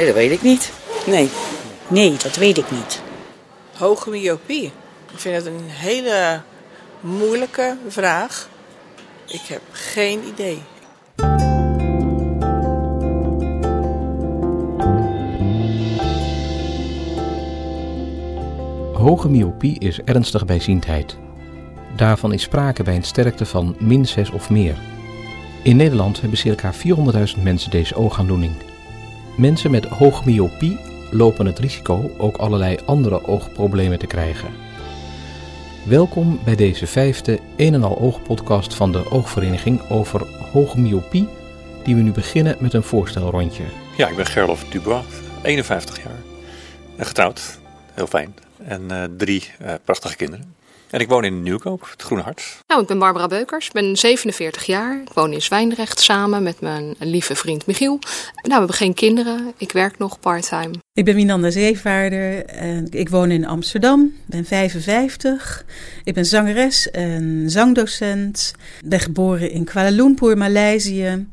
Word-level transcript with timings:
Nee, 0.00 0.08
dat 0.08 0.18
weet 0.18 0.30
ik 0.30 0.42
niet. 0.42 0.72
Nee, 1.06 1.28
nee, 1.88 2.16
dat 2.22 2.36
weet 2.36 2.58
ik 2.58 2.70
niet. 2.70 3.02
Hoge 3.76 4.10
myopie. 4.10 4.64
Ik 5.12 5.18
vind 5.18 5.36
het 5.36 5.46
een 5.46 5.60
hele 5.66 6.40
moeilijke 7.00 7.76
vraag. 7.88 8.48
Ik 9.26 9.40
heb 9.48 9.60
geen 9.70 10.20
idee. 10.32 10.62
Hoge 18.92 19.28
myopie 19.28 19.78
is 19.78 20.00
ernstige 20.04 20.44
bijziendheid. 20.44 21.16
Daarvan 21.96 22.32
is 22.32 22.42
sprake 22.42 22.82
bij 22.82 22.94
een 22.96 23.02
sterkte 23.02 23.46
van 23.46 23.76
min 23.78 24.06
6 24.06 24.30
of 24.30 24.50
meer. 24.50 24.78
In 25.62 25.76
Nederland 25.76 26.20
hebben 26.20 26.38
circa 26.38 26.72
400.000 26.74 27.42
mensen 27.42 27.70
deze 27.70 27.96
oogaandoening. 27.96 28.69
Mensen 29.36 29.70
met 29.70 29.84
hoge 29.84 30.22
myopie 30.24 30.78
lopen 31.10 31.46
het 31.46 31.58
risico 31.58 32.10
ook 32.16 32.36
allerlei 32.36 32.78
andere 32.86 33.26
oogproblemen 33.26 33.98
te 33.98 34.06
krijgen. 34.06 34.50
Welkom 35.84 36.40
bij 36.44 36.56
deze 36.56 36.86
vijfde 36.86 37.38
een 37.56 37.74
en 37.74 37.82
al 37.82 37.98
oog 37.98 38.22
podcast 38.22 38.74
van 38.74 38.92
de 38.92 39.10
Oogvereniging 39.10 39.88
over 39.88 40.26
hoge 40.52 40.80
myopie, 40.80 41.28
die 41.84 41.94
we 41.94 42.00
nu 42.00 42.12
beginnen 42.12 42.56
met 42.58 42.72
een 42.72 42.82
voorstelrondje. 42.82 43.64
Ja, 43.96 44.08
ik 44.08 44.16
ben 44.16 44.26
Gerlof 44.26 44.64
Dubois, 44.64 45.04
51 45.42 46.02
jaar. 46.02 46.18
Getrouwd, 46.98 47.58
heel 47.94 48.06
fijn. 48.06 48.34
En 48.64 48.82
uh, 48.90 49.04
drie 49.16 49.50
uh, 49.62 49.72
prachtige 49.84 50.16
kinderen. 50.16 50.54
En 50.90 51.00
ik 51.00 51.08
woon 51.08 51.24
in 51.24 51.42
Nieuwkoop, 51.42 51.88
het 51.90 52.02
Groene 52.02 52.22
Hart. 52.22 52.62
Nou, 52.66 52.80
ik 52.82 52.86
ben 52.86 52.98
Barbara 52.98 53.26
Beukers, 53.26 53.66
ik 53.66 53.72
ben 53.72 53.96
47 53.96 54.64
jaar. 54.64 55.00
Ik 55.00 55.12
woon 55.12 55.32
in 55.32 55.42
Zwijndrecht 55.42 56.00
samen 56.00 56.42
met 56.42 56.60
mijn 56.60 56.94
lieve 56.98 57.34
vriend 57.34 57.66
Michiel. 57.66 57.98
Nou, 57.98 58.02
we 58.42 58.52
hebben 58.52 58.74
geen 58.74 58.94
kinderen. 58.94 59.52
Ik 59.56 59.72
werk 59.72 59.98
nog 59.98 60.20
parttime. 60.20 60.74
Ik 60.92 61.04
ben 61.04 61.14
Minanda 61.14 61.50
Zeevaarder 61.50 62.44
en 62.44 62.86
ik 62.90 63.08
woon 63.08 63.30
in 63.30 63.46
Amsterdam. 63.46 64.04
Ik 64.04 64.26
ben 64.26 64.44
55. 64.44 65.64
Ik 66.04 66.14
ben 66.14 66.26
zangeres 66.26 66.90
en 66.90 67.44
zangdocent. 67.46 68.52
Ik 68.80 68.88
ben 68.88 69.00
geboren 69.00 69.50
in 69.50 69.64
Kuala 69.64 69.90
Lumpur, 69.90 70.36
Maleisië. 70.36 71.26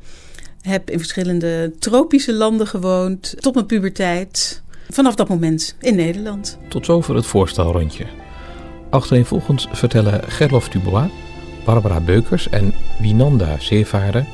Heb 0.62 0.90
in 0.90 0.98
verschillende 0.98 1.74
tropische 1.80 2.34
landen 2.34 2.68
gewoond 2.68 3.36
tot 3.38 3.54
mijn 3.54 3.66
puberteit. 3.66 4.62
Vanaf 4.90 5.16
dat 5.16 5.28
moment 5.28 5.76
in 5.80 5.96
Nederland. 5.96 6.58
Tot 6.68 6.86
zover 6.86 7.16
het 7.16 7.26
voorstelrondje. 7.26 8.06
Achtereenvolgens 8.90 9.68
vertellen 9.72 10.32
Gerlof 10.32 10.70
Dubois, 10.70 11.12
Barbara 11.66 12.00
Beukers 12.00 12.50
en 12.50 12.74
Winanda 13.00 13.60
Zeevaarder 13.60 14.26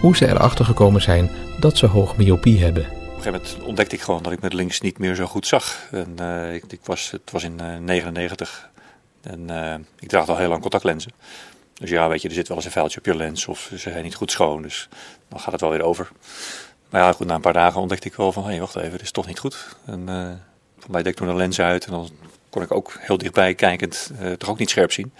hoe 0.00 0.16
ze 0.16 0.26
erachter 0.28 0.64
gekomen 0.64 1.02
zijn 1.02 1.30
dat 1.60 1.76
ze 1.76 1.86
hoog 1.86 2.16
myopie 2.16 2.62
hebben. 2.62 2.82
Op 2.82 2.90
een 2.90 3.22
gegeven 3.22 3.32
moment 3.32 3.66
ontdekte 3.66 3.94
ik 3.94 4.02
gewoon 4.02 4.22
dat 4.22 4.32
ik 4.32 4.40
met 4.40 4.52
links 4.52 4.80
niet 4.80 4.98
meer 4.98 5.14
zo 5.14 5.26
goed 5.26 5.46
zag. 5.46 5.88
En, 5.90 6.16
uh, 6.20 6.54
ik, 6.54 6.64
ik, 6.68 6.80
was, 6.84 7.10
het 7.10 7.30
was 7.30 7.42
in 7.42 7.56
1999 7.56 8.70
uh, 9.24 9.32
en 9.32 9.46
uh, 9.50 9.86
ik 9.98 10.08
draag 10.08 10.28
al 10.28 10.36
heel 10.36 10.48
lang 10.48 10.60
contactlenzen. 10.62 11.12
Dus 11.74 11.90
ja, 11.90 12.08
weet 12.08 12.22
je, 12.22 12.28
er 12.28 12.34
zit 12.34 12.48
wel 12.48 12.56
eens 12.56 12.66
een 12.66 12.72
vuiltje 12.72 12.98
op 12.98 13.04
je 13.04 13.16
lens 13.16 13.46
of 13.46 13.68
ze 13.70 13.90
zijn 13.90 14.04
niet 14.04 14.14
goed 14.14 14.30
schoon. 14.30 14.62
Dus 14.62 14.88
dan 15.28 15.40
gaat 15.40 15.52
het 15.52 15.60
wel 15.60 15.70
weer 15.70 15.82
over. 15.82 16.08
Maar 16.90 17.00
ja, 17.00 17.12
goed, 17.12 17.26
na 17.26 17.34
een 17.34 17.40
paar 17.40 17.52
dagen 17.52 17.80
ontdekte 17.80 18.08
ik 18.08 18.14
wel 18.14 18.32
van, 18.32 18.42
hé, 18.42 18.50
hey, 18.50 18.60
wacht 18.60 18.76
even, 18.76 18.90
dit 18.90 19.00
is 19.00 19.10
toch 19.10 19.26
niet 19.26 19.38
goed. 19.38 19.76
En 19.84 20.00
uh, 20.00 20.30
mij 20.86 21.02
deed 21.02 21.12
ik 21.12 21.18
toen 21.18 21.28
een 21.28 21.36
lens 21.36 21.60
uit 21.60 21.84
en 21.84 21.90
dan 21.90 22.08
kon 22.50 22.62
ik 22.62 22.72
ook 22.72 22.96
heel 22.98 23.18
dichtbij 23.18 23.54
kijkend 23.54 24.10
uh, 24.20 24.32
toch 24.32 24.48
ook 24.50 24.58
niet 24.58 24.70
scherp 24.70 24.92
zien. 24.92 25.12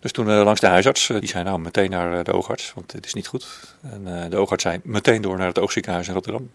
Dus 0.00 0.12
toen 0.12 0.28
uh, 0.28 0.44
langs 0.44 0.60
de 0.60 0.66
huisarts, 0.66 1.08
uh, 1.08 1.18
die 1.20 1.28
zei 1.28 1.44
nou 1.44 1.58
meteen 1.58 1.90
naar 1.90 2.24
de 2.24 2.32
oogarts, 2.32 2.72
want 2.74 2.92
dit 2.92 3.06
is 3.06 3.14
niet 3.14 3.26
goed. 3.26 3.76
En 3.82 4.30
de 4.30 4.36
oogarts 4.36 4.62
zei 4.62 4.80
meteen 4.82 5.22
door 5.22 5.38
naar 5.38 5.46
het 5.46 5.58
oogziekenhuis 5.58 6.08
in 6.08 6.14
Rotterdam. 6.14 6.50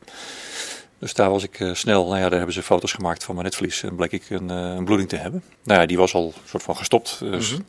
Dus 0.99 1.13
daar 1.13 1.29
was 1.29 1.43
ik 1.43 1.69
snel, 1.73 2.05
nou 2.05 2.15
ja, 2.15 2.29
daar 2.29 2.37
hebben 2.37 2.53
ze 2.53 2.63
foto's 2.63 2.93
gemaakt 2.93 3.23
van 3.23 3.35
mijn 3.35 3.45
netvlies 3.47 3.83
en 3.83 3.95
bleek 3.95 4.11
ik 4.11 4.29
een, 4.29 4.49
een 4.49 4.85
bloeding 4.85 5.09
te 5.09 5.15
hebben. 5.15 5.43
Nou 5.63 5.79
ja, 5.79 5.85
die 5.85 5.97
was 5.97 6.13
al 6.13 6.25
een 6.25 6.49
soort 6.49 6.63
van 6.63 6.75
gestopt, 6.75 7.19
dus 7.19 7.49
mm 7.49 7.55
-hmm. 7.55 7.65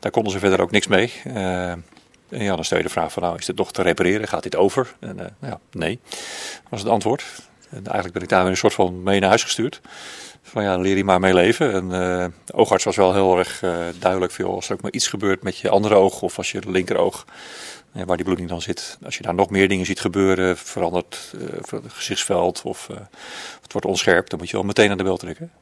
daar 0.00 0.10
konden 0.10 0.32
ze 0.32 0.38
verder 0.38 0.60
ook 0.60 0.70
niks 0.70 0.86
mee. 0.86 1.12
En 1.24 1.84
ja, 2.28 2.54
dan 2.54 2.64
stel 2.64 2.76
je 2.76 2.82
de 2.82 2.90
vraag 2.90 3.12
van 3.12 3.22
nou, 3.22 3.38
is 3.38 3.46
dit 3.46 3.56
nog 3.56 3.72
te 3.72 3.82
repareren? 3.82 4.28
Gaat 4.28 4.42
dit 4.42 4.56
over? 4.56 4.94
En 5.00 5.16
nou 5.16 5.30
ja, 5.40 5.60
nee, 5.70 5.98
was 6.68 6.80
het 6.80 6.90
antwoord. 6.90 7.24
En 7.72 7.84
eigenlijk 7.84 8.12
ben 8.12 8.22
ik 8.22 8.28
daar 8.28 8.42
weer 8.42 8.50
een 8.50 8.56
soort 8.56 8.74
van 8.74 9.02
mee 9.02 9.20
naar 9.20 9.28
huis 9.28 9.42
gestuurd 9.42 9.80
van 10.42 10.62
ja, 10.62 10.76
leer 10.76 10.96
je 10.96 11.04
maar 11.04 11.20
mee 11.20 11.34
leven. 11.34 11.72
En 11.72 11.84
uh, 11.84 12.26
de 12.44 12.52
oogarts 12.52 12.84
was 12.84 12.96
wel 12.96 13.12
heel 13.12 13.38
erg 13.38 13.62
uh, 13.62 13.76
duidelijk 13.98 14.32
veel 14.32 14.54
als 14.54 14.68
er 14.68 14.74
ook 14.74 14.82
maar 14.82 14.92
iets 14.92 15.08
gebeurt 15.08 15.42
met 15.42 15.58
je 15.58 15.68
andere 15.68 15.94
oog 15.94 16.22
of 16.22 16.36
als 16.36 16.52
je 16.52 16.62
linkeroog, 16.66 17.24
ja, 17.92 18.04
waar 18.04 18.16
die 18.16 18.24
bloeding 18.24 18.48
dan 18.48 18.62
zit. 18.62 18.98
Als 19.04 19.16
je 19.16 19.22
daar 19.22 19.34
nog 19.34 19.50
meer 19.50 19.68
dingen 19.68 19.86
ziet 19.86 20.00
gebeuren, 20.00 20.56
verandert 20.56 21.32
uh, 21.34 21.48
het 21.70 21.92
gezichtsveld 21.92 22.62
of 22.64 22.88
het 23.62 23.72
wordt 23.72 23.86
onscherp, 23.86 24.30
dan 24.30 24.38
moet 24.38 24.50
je 24.50 24.56
wel 24.56 24.64
meteen 24.64 24.90
aan 24.90 24.98
de 24.98 25.04
bel 25.04 25.16
trekken. 25.16 25.52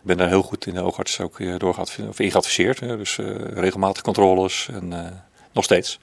Ik 0.00 0.04
ben 0.04 0.16
daar 0.16 0.28
heel 0.28 0.42
goed 0.42 0.66
in 0.66 0.74
de 0.74 0.82
oogarts 0.82 1.20
ook 1.20 1.58
door 1.58 1.76
of 1.78 2.20
in 2.20 2.30
geadviseerd. 2.30 2.78
Dus 2.78 3.18
regelmatig 3.54 4.02
controles 4.02 4.68
en 4.72 4.92
nog 5.58 5.66
steeds. 5.66 5.98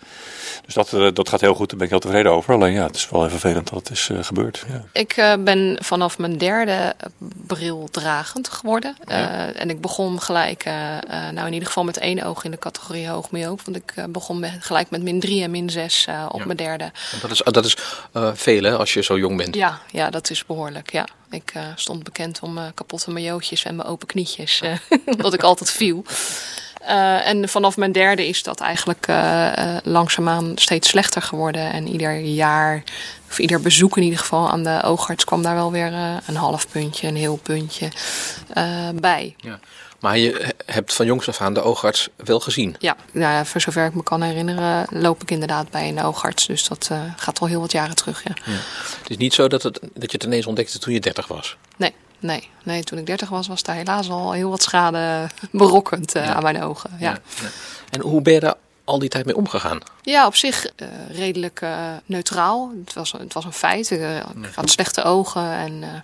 Dus 0.66 0.74
dat, 0.74 0.92
uh, 0.92 1.08
dat 1.14 1.30
gaat 1.30 1.42
heel 1.42 1.54
goed, 1.54 1.70
daar 1.70 1.78
ben 1.78 1.86
ik 1.86 1.92
heel 1.92 2.02
tevreden 2.02 2.32
over. 2.32 2.54
Alleen 2.54 2.74
ja, 2.74 2.86
het 2.86 2.96
is 2.96 3.10
wel 3.10 3.26
even 3.26 3.40
vervelend 3.40 3.70
dat 3.70 3.80
het 3.80 3.90
is 3.90 4.10
uh, 4.10 4.24
gebeurd. 4.24 4.66
Ja. 4.68 4.84
Ik 4.92 5.18
uh, 5.18 5.34
ben 5.40 5.78
vanaf 5.82 6.18
mijn 6.18 6.38
derde 6.38 6.96
bril 7.48 7.88
dragend 7.92 8.50
geworden. 8.50 8.98
Ja. 9.08 9.52
en 9.52 9.70
ik 9.70 9.82
begon 9.82 10.22
gelijk, 10.22 10.64
nou 11.32 11.48
in 11.48 11.54
ieder 11.54 11.68
geval 11.68 11.84
met 11.84 11.98
één 11.98 12.24
oog 12.24 12.44
in 12.44 12.52
de 12.52 12.58
categorie 12.58 13.08
hoog 13.08 13.32
myoop. 13.32 13.62
Want 13.62 13.78
ik 13.78 13.94
begon 14.10 14.40
met, 14.40 14.52
gelijk 14.60 14.90
met 14.90 15.02
min 15.02 15.20
3 15.20 15.44
en 15.44 15.52
min 15.52 15.70
6 15.70 16.08
op 16.30 16.40
ja. 16.40 16.46
mijn 16.46 16.58
derde. 16.58 16.92
Dat 17.22 17.32
is, 17.32 17.42
dat 17.46 17.66
is 17.66 17.78
veel 18.34 18.64
hè, 18.64 18.78
als 18.78 18.94
je 18.94 19.04
zo 19.04 19.18
jong 19.18 19.38
bent. 19.38 19.56
Ja, 19.56 19.80
ja 19.92 20.10
dat 20.10 20.30
is 20.30 20.46
behoorlijk, 20.46 20.92
ja. 20.92 21.08
Ik 21.30 21.54
stond 21.76 22.04
bekend 22.04 22.40
om 22.40 22.60
kapotte 22.74 23.12
majootjes 23.12 23.64
en 23.64 23.76
mijn 23.76 23.88
open 23.88 24.08
knietjes. 24.08 24.62
omdat 25.16 25.34
ik 25.34 25.44
altijd 25.44 25.72
viel. 25.72 26.06
Uh, 26.88 27.28
en 27.28 27.50
vanaf 27.50 27.78
mijn 27.78 27.92
derde 27.92 28.28
is 28.28 28.44
dat 28.44 28.60
eigenlijk 28.60 29.08
uh, 29.08 29.52
uh, 29.60 29.78
langzaamaan 29.84 30.52
steeds 30.56 30.90
slechter 30.90 31.22
geworden. 31.22 31.72
En 31.72 31.88
ieder 31.88 32.20
jaar, 32.20 32.84
of 33.30 33.40
ieder 33.40 33.62
bezoek 33.62 33.98
in 33.98 34.04
ieder 34.04 34.20
geval 34.20 34.50
aan 34.50 34.64
de 34.64 34.82
oogarts 34.84 35.24
kwam 35.24 35.42
daar 35.42 35.56
wel 35.56 35.72
weer 35.72 35.94
een 36.26 36.36
half 36.36 36.70
puntje, 36.70 37.08
een 37.08 37.16
heel 37.16 37.40
puntje 37.44 37.90
bij. 38.96 39.36
Ja. 39.38 39.60
Maar 40.00 40.18
je 40.18 40.54
hebt 40.66 40.94
van 40.94 41.06
jongs 41.06 41.28
af 41.28 41.42
aan 41.42 41.54
de 41.54 41.62
oogarts 41.62 42.10
wel 42.16 42.40
gezien? 42.40 42.76
Ja, 42.80 42.96
nou, 43.12 43.46
voor 43.46 43.62
zover 43.62 43.86
ik 43.86 43.94
me 43.94 44.04
kan 44.04 44.22
herinneren 44.22 44.88
loop 44.90 45.22
ik 45.22 45.32
inderdaad 45.32 45.70
bij 45.70 45.90
een 45.90 46.04
oogarts. 46.04 46.48
Dus 46.48 46.68
dat 46.68 46.90
gaat 47.16 47.40
al 47.40 47.48
heel 47.48 47.60
wat 47.60 47.72
jaren 47.72 47.96
terug, 47.96 48.24
ja. 48.24 48.34
ja. 48.46 48.52
Het 49.02 49.10
is 49.10 49.18
niet 49.18 49.34
zo 49.34 49.48
dat, 49.48 49.64
het, 49.64 49.80
dat 49.94 50.12
je 50.12 50.18
het 50.18 50.24
ineens 50.24 50.46
ontdekte 50.46 50.80
toen 50.80 50.94
je 50.94 51.00
30 51.00 51.28
was? 51.28 51.58
Nee. 51.78 51.94
Nee, 52.20 52.50
nee, 52.64 52.84
toen 52.84 52.98
ik 52.98 53.06
30 53.06 53.30
was, 53.30 53.48
was 53.48 53.64
daar 53.64 53.76
helaas 53.76 54.10
al 54.10 54.32
heel 54.32 54.50
wat 54.50 54.64
schade 54.64 55.30
berokkend 55.52 56.16
uh, 56.16 56.26
ja. 56.26 56.34
aan 56.34 56.44
mijn 56.44 56.64
ogen. 56.64 56.90
Ja. 57.00 57.12
ja. 57.12 57.48
En 57.90 58.02
hoe 58.02 58.22
ben 58.22 58.34
je 58.34 58.40
daar 58.40 58.56
al 58.84 59.00
die 59.00 59.10
tijd 59.10 59.26
mee 59.26 59.36
omgegaan? 59.36 59.80
Ja, 60.02 60.26
op 60.26 60.36
zich 60.36 60.66
uh, 60.66 60.88
redelijk 61.10 61.62
uh, 61.62 61.88
neutraal. 62.06 62.72
Het 62.86 62.94
was, 62.94 63.12
het 63.12 63.34
was 63.34 63.46
een 63.46 63.54
feit. 63.54 63.92
ik 63.92 64.24
had 64.56 64.70
slechte 64.70 65.04
ogen 65.04 65.52
en 65.52 66.04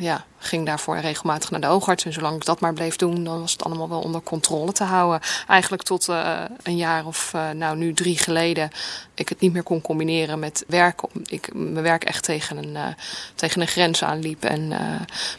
ja, 0.00 0.24
ging 0.42 0.66
daarvoor 0.66 0.98
regelmatig 0.98 1.50
naar 1.50 1.60
de 1.60 1.66
oogarts. 1.66 2.04
En 2.04 2.12
zolang 2.12 2.36
ik 2.36 2.44
dat 2.44 2.60
maar 2.60 2.72
bleef 2.72 2.96
doen, 2.96 3.24
dan 3.24 3.40
was 3.40 3.52
het 3.52 3.64
allemaal 3.64 3.88
wel 3.88 4.00
onder 4.00 4.22
controle 4.22 4.72
te 4.72 4.84
houden. 4.84 5.20
Eigenlijk 5.48 5.82
tot 5.82 6.08
uh, 6.08 6.40
een 6.62 6.76
jaar 6.76 7.06
of 7.06 7.32
uh, 7.34 7.50
nou 7.50 7.76
nu 7.76 7.94
drie 7.94 8.18
geleden 8.18 8.70
ik 9.14 9.28
het 9.28 9.40
niet 9.40 9.52
meer 9.52 9.62
kon 9.62 9.80
combineren 9.80 10.38
met 10.38 10.64
werken. 10.68 11.08
Ik 11.24 11.54
mijn 11.54 11.82
werk 11.82 12.04
echt 12.04 12.24
tegen 12.24 12.56
een, 12.56 12.70
uh, 12.70 12.86
tegen 13.34 13.60
een 13.60 13.66
grens 13.66 14.04
aanliep. 14.04 14.44
En 14.44 14.72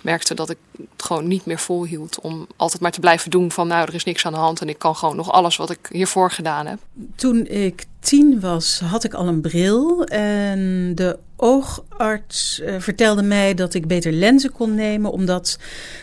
merkte 0.02 0.34
dat 0.34 0.50
ik 0.50 0.58
het 0.78 1.04
gewoon 1.04 1.28
niet 1.28 1.46
meer 1.46 1.60
volhield 1.60 2.20
om 2.20 2.48
altijd 2.56 2.82
maar 2.82 2.92
te 2.92 3.00
blijven 3.00 3.32
doen 3.32 3.52
van 3.52 3.68
nou 3.68 3.88
er 3.88 3.94
is 3.94 4.04
niks 4.04 4.26
aan 4.26 4.34
de 4.34 4.40
hand. 4.40 4.62
En 4.62 4.70
ik 4.70 4.80
kan 4.80 4.96
gewoon 4.96 5.16
nog 5.16 5.32
alles 5.32 5.56
wat 5.58 5.70
ik 5.70 5.90
hiervoor 5.92 6.32
gedaan 6.32 6.66
heb. 6.66 6.80
Toen 7.16 7.48
ik 7.48 7.86
tien 8.00 8.40
was, 8.40 8.80
had 8.80 9.04
ik 9.04 9.14
al 9.14 9.28
een 9.28 9.42
bril. 9.42 10.04
En 10.04 10.92
de 10.96 11.18
oogarts 11.36 12.62
vertelde 12.78 13.24
mij 13.24 13.54
dat 13.54 13.74
ik 13.74 13.88
beter 13.88 14.12
lenzen 14.12 14.52
kon 14.52 14.76
nemen 14.76 14.93
omdat 15.12 15.58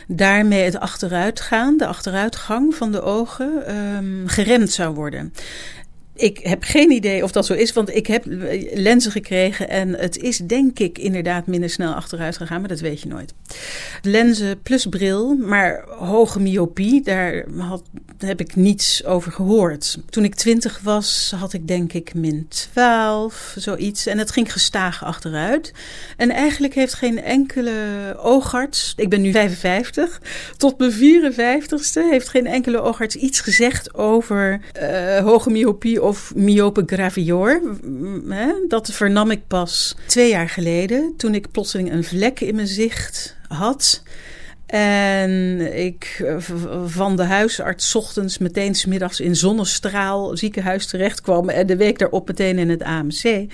daarmee 0.07 0.65
het 0.65 0.79
achteruitgaan, 0.79 1.77
de 1.77 1.87
achteruitgang 1.87 2.75
van 2.75 2.93
de 2.93 3.03
ogen, 3.03 3.77
um, 3.77 4.29
geremd 4.29 4.71
zou 4.71 4.95
worden. 4.95 5.33
Ik 6.21 6.39
heb 6.39 6.63
geen 6.63 6.91
idee 6.91 7.23
of 7.23 7.33
dat 7.33 7.47
zo 7.47 7.55
is, 7.55 7.73
want 7.73 7.95
ik 7.95 8.07
heb 8.07 8.25
lenzen 8.73 9.13
gekregen 9.13 9.69
en 9.69 9.99
het 9.99 10.17
is 10.17 10.37
denk 10.37 10.79
ik 10.79 10.99
inderdaad 10.99 11.47
minder 11.47 11.71
snel 11.71 11.93
achteruit 11.93 12.37
gegaan, 12.37 12.61
maar 12.61 12.69
dat 12.69 12.81
weet 12.81 13.01
je 13.01 13.09
nooit. 13.09 13.35
Lenzen 14.03 14.63
plus 14.63 14.87
bril, 14.87 15.35
maar 15.35 15.85
hoge 15.89 16.41
myopie, 16.41 17.03
daar 17.03 17.45
had, 17.57 17.83
heb 18.19 18.41
ik 18.41 18.57
niets 18.57 19.05
over 19.05 19.33
gehoord. 19.33 19.99
Toen 20.11 20.25
ik 20.25 20.35
twintig 20.35 20.81
was, 20.83 21.33
had 21.37 21.53
ik 21.53 21.69
denk 21.69 21.93
ik 21.93 22.15
min 22.15 22.47
12, 22.49 23.55
zoiets. 23.57 24.07
En 24.07 24.19
het 24.19 24.31
ging 24.31 24.53
gestaag 24.53 25.05
achteruit. 25.05 25.73
En 26.17 26.31
eigenlijk 26.31 26.75
heeft 26.75 26.95
geen 26.95 27.23
enkele 27.23 27.75
oogarts, 28.19 28.93
ik 28.97 29.09
ben 29.09 29.21
nu 29.21 29.33
55, 29.33 30.21
tot 30.57 30.79
mijn 30.79 30.93
54ste 30.93 32.11
heeft 32.11 32.29
geen 32.29 32.47
enkele 32.47 32.81
oogarts 32.81 33.17
iets 33.17 33.41
gezegd 33.41 33.95
over 33.95 34.61
uh, 34.83 35.19
hoge 35.19 35.51
myopie 35.51 36.03
of 36.11 36.33
myope 36.35 36.83
gravior. 36.87 37.61
Dat 38.69 38.91
vernam 38.93 39.31
ik 39.31 39.47
pas 39.47 39.97
twee 40.07 40.29
jaar 40.29 40.49
geleden. 40.49 41.15
Toen 41.17 41.35
ik 41.35 41.51
plotseling 41.51 41.93
een 41.93 42.05
vlek 42.05 42.41
in 42.41 42.55
mijn 42.55 42.67
zicht 42.67 43.37
had. 43.49 44.03
En 44.71 45.61
ik 45.77 46.23
eh, 46.25 46.37
van 46.87 47.17
de 47.17 47.25
huisarts 47.25 47.95
ochtends 47.95 48.39
meteen 48.39 48.75
smiddags 48.75 49.21
in 49.21 49.37
zonnestraal 49.37 50.37
ziekenhuis 50.37 50.87
terecht 50.87 51.21
kwam. 51.21 51.49
En 51.49 51.67
de 51.67 51.77
week 51.77 51.99
daarop 51.99 52.29
meteen 52.29 52.59
in 52.59 52.69
het 52.69 52.83
AMC. 52.83 53.47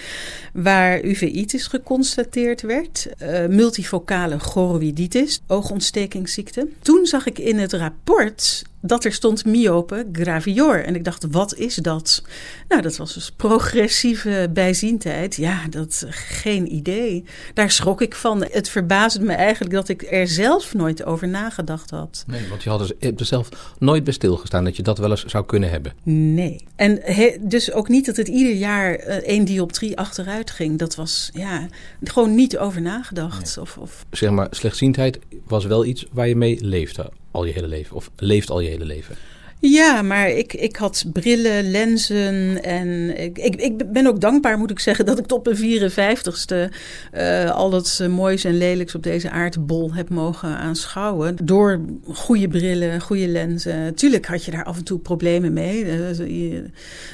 Waar 0.53 1.05
uveitis 1.05 1.67
geconstateerd 1.67 2.63
werd. 2.63 3.07
Uh, 3.23 3.47
multifocale 3.47 4.39
choroiditis, 4.39 5.41
oogontstekingsziekte. 5.47 6.69
Toen 6.83 7.07
zag 7.07 7.27
ik 7.27 7.39
in 7.39 7.59
het 7.59 7.73
rapport 7.73 8.65
dat 8.87 9.05
er 9.05 9.13
stond 9.13 9.45
myope 9.45 10.09
gravior. 10.13 10.85
En 10.85 10.95
ik 10.95 11.05
dacht, 11.05 11.27
wat 11.31 11.55
is 11.55 11.75
dat? 11.75 12.23
Nou, 12.69 12.83
dat 12.83 12.97
was 12.97 13.15
dus 13.15 13.31
progressieve 13.31 14.51
bijziendheid. 14.53 15.37
Ja, 15.37 15.61
dat 15.71 16.07
geen 16.11 16.75
idee. 16.75 17.25
Daar 17.55 17.71
schrok 17.71 18.01
ik 18.01 18.15
van. 18.15 18.47
Het 18.51 18.69
verbaasde 18.69 19.21
me 19.21 19.33
eigenlijk 19.33 19.75
dat 19.75 19.89
ik 19.89 20.07
er 20.11 20.29
zelf 20.29 20.75
nooit 20.75 21.05
over 21.05 21.29
nagedacht 21.29 21.91
had. 21.91 22.25
Nee, 22.27 22.49
want 22.49 22.63
je 22.63 22.71
had 22.71 22.95
er 23.01 23.13
zelf 23.17 23.49
nooit 23.79 24.05
bij 24.05 24.13
stilgestaan 24.13 24.65
dat 24.65 24.77
je 24.77 24.83
dat 24.83 24.99
wel 24.99 25.11
eens 25.11 25.25
zou 25.25 25.47
kunnen 25.47 25.71
hebben. 25.71 25.93
Nee. 26.03 26.65
En 26.77 27.01
dus 27.41 27.73
ook 27.73 27.89
niet 27.89 28.07
dat 28.07 28.17
het 28.17 28.29
ieder 28.29 28.55
jaar 28.55 28.99
uh, 28.99 29.15
één 29.15 29.45
dioptrie 29.45 29.97
achteruit 29.99 30.51
ging. 30.51 30.79
Dat 30.79 30.95
was 30.95 31.31
ja, 31.33 31.69
gewoon 32.03 32.35
niet 32.35 32.59
over 32.59 32.81
nagedacht. 32.81 33.59
Of, 33.59 33.79
of... 33.79 34.05
Zeg 34.11 34.31
maar, 34.31 34.47
slechtziendheid 34.51 35.19
was 35.47 35.65
wel 35.65 35.85
iets 35.85 36.07
waar 36.13 36.29
je 36.29 36.37
mee 36.37 36.65
leefde 36.65 37.11
al 37.37 37.45
je 37.45 37.53
hele 37.53 37.69
leven? 37.69 37.97
Of 37.97 38.11
leeft 38.17 38.51
al 38.51 38.61
je 38.61 38.69
hele 38.69 38.85
leven? 38.85 39.17
Ja, 39.61 40.03
maar 40.03 40.31
ik, 40.31 40.55
ik 40.55 40.77
had 40.77 41.05
brillen, 41.13 41.71
lenzen 41.71 42.63
en 42.63 43.21
ik, 43.23 43.39
ik, 43.39 43.55
ik 43.55 43.93
ben 43.93 44.07
ook 44.07 44.21
dankbaar, 44.21 44.59
moet 44.59 44.71
ik 44.71 44.79
zeggen, 44.79 45.07
dat 45.07 45.19
ik 45.19 45.27
tot 45.27 45.45
mijn 45.45 45.91
54ste 45.91 46.75
uh, 47.15 47.51
al 47.51 47.71
dat 47.71 47.99
uh, 48.03 48.09
moois 48.09 48.45
en 48.45 48.57
lelijks 48.57 48.95
op 48.95 49.03
deze 49.03 49.31
aardbol 49.31 49.95
heb 49.95 50.09
mogen 50.09 50.49
aanschouwen. 50.49 51.37
Door 51.43 51.81
goede 52.13 52.49
brillen, 52.49 53.01
goede 53.01 53.29
lenzen. 53.29 53.95
Tuurlijk 53.95 54.27
had 54.27 54.45
je 54.45 54.51
daar 54.51 54.65
af 54.65 54.77
en 54.77 54.85
toe 54.85 54.99
problemen 54.99 55.53
mee. 55.53 55.85
Uh, 55.85 56.59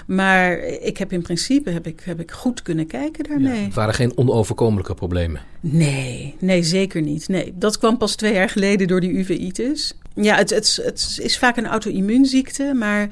maar 0.07 0.59
ik 0.59 0.99
heb 0.99 1.13
in 1.13 1.23
principe 1.23 1.71
heb 1.71 1.87
ik, 1.87 2.01
heb 2.05 2.21
ik 2.21 2.31
goed 2.31 2.63
kunnen 2.63 2.87
kijken 2.87 3.25
daarmee. 3.25 3.59
Ja, 3.59 3.65
het 3.65 3.75
waren 3.75 3.95
geen 3.95 4.17
onoverkomelijke 4.17 4.95
problemen? 4.95 5.41
Nee, 5.61 6.35
nee, 6.39 6.63
zeker 6.63 7.03
niet. 7.03 7.29
Nee, 7.29 7.53
dat 7.55 7.79
kwam 7.79 7.99
pas 7.99 8.15
twee 8.15 8.33
jaar 8.33 8.49
geleden 8.49 8.87
door 8.87 9.01
die 9.01 9.13
uveitis. 9.13 9.95
Ja, 10.15 10.37
het, 10.37 10.51
het, 10.51 10.79
het 10.85 11.19
is 11.23 11.39
vaak 11.39 11.57
een 11.57 11.67
auto-immuunziekte, 11.67 12.75
maar 12.75 13.09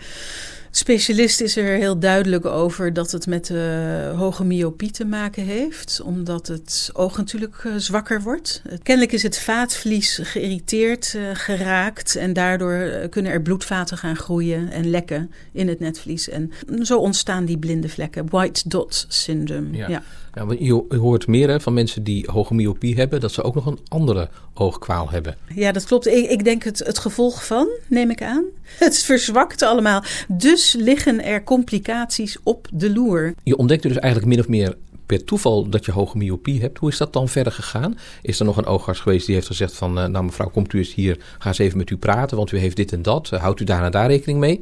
specialist 0.70 1.40
is 1.40 1.56
er 1.56 1.76
heel 1.76 1.98
duidelijk 1.98 2.44
over 2.44 2.92
dat 2.92 3.10
het 3.10 3.26
met 3.26 3.48
uh, 3.48 4.18
hoge 4.18 4.44
myopie 4.44 4.90
te 4.90 5.04
maken 5.04 5.44
heeft, 5.44 6.00
omdat 6.00 6.46
het 6.46 6.90
oog 6.92 7.16
natuurlijk 7.16 7.62
uh, 7.66 7.72
zwakker 7.76 8.22
wordt. 8.22 8.62
Kennelijk 8.82 9.12
is 9.12 9.22
het 9.22 9.38
vaatvlies 9.38 10.20
geïrriteerd 10.22 11.14
uh, 11.16 11.22
geraakt 11.32 12.16
en 12.16 12.32
daardoor 12.32 13.08
kunnen 13.08 13.32
er 13.32 13.42
bloedvaten 13.42 13.98
gaan 13.98 14.16
groeien 14.16 14.70
en 14.70 14.90
lekken 14.90 15.32
in 15.52 15.68
het 15.68 15.80
netvlies. 15.80 16.28
En 16.28 16.52
zo 16.82 16.98
ontstaan 16.98 17.44
die 17.44 17.58
blinde 17.58 17.88
vlekken, 17.88 18.28
white 18.28 18.68
dot 18.68 19.04
syndrome. 19.08 19.76
Ja. 19.76 19.88
ja. 19.88 20.02
Ja, 20.34 20.46
je, 20.58 20.84
hoort 20.88 21.26
meer 21.26 21.48
hè, 21.48 21.60
van 21.60 21.74
mensen 21.74 22.04
die 22.04 22.28
hoge 22.30 22.54
myopie 22.54 22.94
hebben, 22.94 23.20
dat 23.20 23.32
ze 23.32 23.42
ook 23.42 23.54
nog 23.54 23.66
een 23.66 23.78
andere 23.88 24.28
oogkwaal 24.54 25.10
hebben. 25.10 25.36
Ja, 25.54 25.72
dat 25.72 25.84
klopt. 25.84 26.06
Ik, 26.06 26.30
ik 26.30 26.44
denk 26.44 26.62
het, 26.62 26.78
het 26.78 26.98
gevolg 26.98 27.46
van, 27.46 27.68
neem 27.88 28.10
ik 28.10 28.22
aan. 28.22 28.44
Het 28.78 28.98
verzwakt 28.98 29.62
allemaal. 29.62 30.02
Dus 30.28 30.76
liggen 30.78 31.24
er 31.24 31.44
complicaties 31.44 32.36
op 32.42 32.68
de 32.72 32.92
loer. 32.92 33.34
Je 33.42 33.56
ontdekte 33.56 33.88
dus 33.88 33.96
eigenlijk 33.96 34.32
min 34.34 34.40
of 34.40 34.48
meer 34.48 34.76
per 35.06 35.24
toeval 35.24 35.68
dat 35.68 35.84
je 35.84 35.92
hoge 35.92 36.16
myopie 36.16 36.60
hebt. 36.60 36.78
Hoe 36.78 36.88
is 36.88 36.96
dat 36.96 37.12
dan 37.12 37.28
verder 37.28 37.52
gegaan? 37.52 37.98
Is 38.22 38.38
er 38.38 38.44
nog 38.44 38.56
een 38.56 38.66
oogarts 38.66 39.00
geweest 39.00 39.26
die 39.26 39.34
heeft 39.34 39.46
gezegd 39.46 39.76
van... 39.76 39.98
Uh, 39.98 40.06
nou 40.06 40.24
mevrouw, 40.24 40.48
komt 40.48 40.72
u 40.72 40.78
eens 40.78 40.94
hier, 40.94 41.18
ga 41.38 41.48
eens 41.48 41.58
even 41.58 41.78
met 41.78 41.90
u 41.90 41.96
praten... 41.96 42.36
want 42.36 42.52
u 42.52 42.58
heeft 42.58 42.76
dit 42.76 42.92
en 42.92 43.02
dat. 43.02 43.30
Uh, 43.34 43.40
houdt 43.40 43.60
u 43.60 43.64
daar 43.64 43.84
en 43.84 43.90
daar 43.90 44.06
rekening 44.06 44.38
mee? 44.38 44.60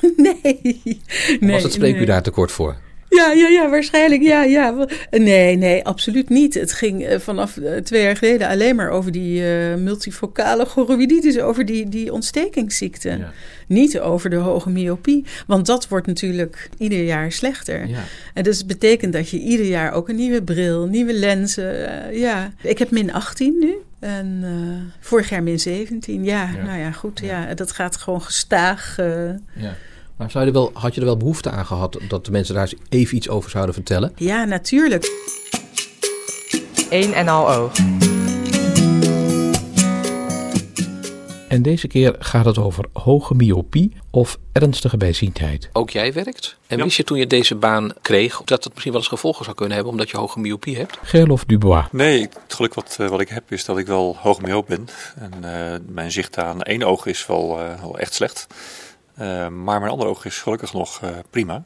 Nee. 0.16 0.80
nee 1.40 1.52
was 1.52 1.62
het 1.62 1.72
spreekuur 1.72 1.98
nee. 1.98 2.06
daar 2.06 2.22
tekort 2.22 2.52
voor? 2.52 2.76
Ja, 3.08 3.32
ja, 3.32 3.48
ja, 3.48 3.70
waarschijnlijk. 3.70 4.22
Ja, 4.22 4.42
ja. 4.42 4.86
Nee, 5.10 5.56
nee, 5.56 5.84
absoluut 5.84 6.28
niet. 6.28 6.54
Het 6.54 6.72
ging 6.72 7.04
eh, 7.04 7.18
vanaf 7.18 7.56
eh, 7.56 7.76
twee 7.76 8.02
jaar 8.02 8.16
geleden 8.16 8.48
alleen 8.48 8.76
maar 8.76 8.90
over 8.90 9.12
die 9.12 9.40
uh, 9.40 9.74
multifocale 9.74 10.64
choroiditis, 10.64 11.38
over 11.38 11.64
die, 11.64 11.88
die 11.88 12.12
ontstekingsziekte. 12.12 13.08
Ja. 13.08 13.32
Niet 13.66 14.00
over 14.00 14.30
de 14.30 14.36
hoge 14.36 14.70
myopie. 14.70 15.24
Want 15.46 15.66
dat 15.66 15.88
wordt 15.88 16.06
natuurlijk 16.06 16.68
ieder 16.78 17.04
jaar 17.04 17.32
slechter. 17.32 17.88
Ja. 17.88 18.00
En 18.34 18.42
dus 18.42 18.66
betekent 18.66 19.12
dat 19.12 19.30
je 19.30 19.38
ieder 19.38 19.66
jaar 19.66 19.92
ook 19.92 20.08
een 20.08 20.16
nieuwe 20.16 20.42
bril, 20.42 20.86
nieuwe 20.86 21.12
lenzen. 21.12 21.74
Uh, 22.10 22.18
ja. 22.18 22.52
Ik 22.62 22.78
heb 22.78 22.90
min 22.90 23.12
18 23.12 23.58
nu. 23.58 23.74
En 23.98 24.40
uh, 24.44 24.92
vorig 25.00 25.28
jaar 25.28 25.42
min 25.42 25.60
17. 25.60 26.24
Ja, 26.24 26.50
ja, 26.54 26.64
nou 26.64 26.78
ja, 26.78 26.92
goed. 26.92 27.20
Ja. 27.20 27.54
dat 27.54 27.72
gaat 27.72 27.96
gewoon 27.96 28.22
gestaag. 28.22 28.96
ja. 29.54 29.76
Maar 30.16 30.30
zou 30.30 30.44
je 30.44 30.52
wel, 30.52 30.70
had 30.74 30.94
je 30.94 31.00
er 31.00 31.06
wel 31.06 31.16
behoefte 31.16 31.50
aan 31.50 31.66
gehad 31.66 31.98
dat 32.08 32.24
de 32.24 32.30
mensen 32.30 32.54
daar 32.54 32.72
even 32.88 33.16
iets 33.16 33.28
over 33.28 33.50
zouden 33.50 33.74
vertellen? 33.74 34.12
Ja, 34.16 34.44
natuurlijk. 34.44 35.10
Eén 36.90 37.14
en 37.14 37.28
al 37.28 37.50
oog. 37.50 37.72
En 41.48 41.62
deze 41.62 41.88
keer 41.88 42.16
gaat 42.18 42.44
het 42.44 42.58
over 42.58 42.84
hoge 42.92 43.34
myopie 43.34 43.92
of 44.10 44.38
ernstige 44.52 44.96
bijziendheid. 44.96 45.68
Ook 45.72 45.90
jij 45.90 46.12
werkt? 46.12 46.56
En 46.66 46.82
wist 46.82 46.96
je 46.96 47.04
toen 47.04 47.18
je 47.18 47.26
deze 47.26 47.54
baan 47.54 47.92
kreeg 48.02 48.42
dat 48.44 48.64
het 48.64 48.72
misschien 48.72 48.92
wel 48.92 49.00
eens 49.00 49.10
gevolgen 49.10 49.44
zou 49.44 49.56
kunnen 49.56 49.74
hebben 49.74 49.92
omdat 49.92 50.10
je 50.10 50.16
hoge 50.16 50.40
myopie 50.40 50.76
hebt? 50.76 50.98
Gerlof 51.02 51.44
Dubois. 51.44 51.84
Nee, 51.92 52.20
het 52.20 52.54
geluk 52.54 52.74
wat, 52.74 52.96
eh, 53.00 53.08
wat 53.08 53.20
ik 53.20 53.28
heb 53.28 53.52
is 53.52 53.64
dat 53.64 53.78
ik 53.78 53.86
wel 53.86 54.16
hoog 54.18 54.40
myoop 54.40 54.66
ben. 54.66 54.88
En 55.18 55.32
uh, 55.44 55.94
mijn 55.94 56.12
zicht 56.12 56.38
aan 56.38 56.62
één 56.62 56.82
oog 56.82 57.06
is 57.06 57.26
wel, 57.26 57.58
uh, 57.60 57.80
wel 57.80 57.98
echt 57.98 58.14
slecht. 58.14 58.46
Uh, 59.20 59.48
maar 59.48 59.80
mijn 59.80 59.90
andere 59.90 60.10
oog 60.10 60.24
is 60.24 60.38
gelukkig 60.38 60.72
nog 60.72 61.00
uh, 61.02 61.10
prima. 61.30 61.62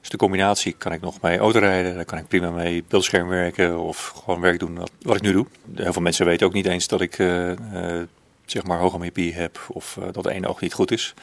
Dus 0.00 0.08
de 0.08 0.16
combinatie 0.16 0.72
kan 0.72 0.92
ik 0.92 1.00
nog 1.00 1.20
mee 1.20 1.38
autorijden, 1.38 1.94
daar 1.94 2.04
kan 2.04 2.18
ik 2.18 2.28
prima 2.28 2.50
mee 2.50 2.84
beeldscherm 2.88 3.28
werken 3.28 3.78
of 3.78 4.12
gewoon 4.24 4.40
werk 4.40 4.58
doen 4.58 4.78
wat, 4.78 4.90
wat 5.02 5.16
ik 5.16 5.22
nu 5.22 5.32
doe. 5.32 5.46
Heel 5.74 5.92
veel 5.92 6.02
mensen 6.02 6.26
weten 6.26 6.46
ook 6.46 6.52
niet 6.52 6.66
eens 6.66 6.88
dat 6.88 7.00
ik 7.00 7.18
uh, 7.18 7.52
zeg 8.44 8.64
maar 8.64 8.78
hoge 8.78 8.98
myopie 8.98 9.34
heb 9.34 9.66
of 9.68 9.98
dat 10.12 10.26
één 10.26 10.46
oog 10.46 10.60
niet 10.60 10.72
goed 10.72 10.90
is. 10.90 11.14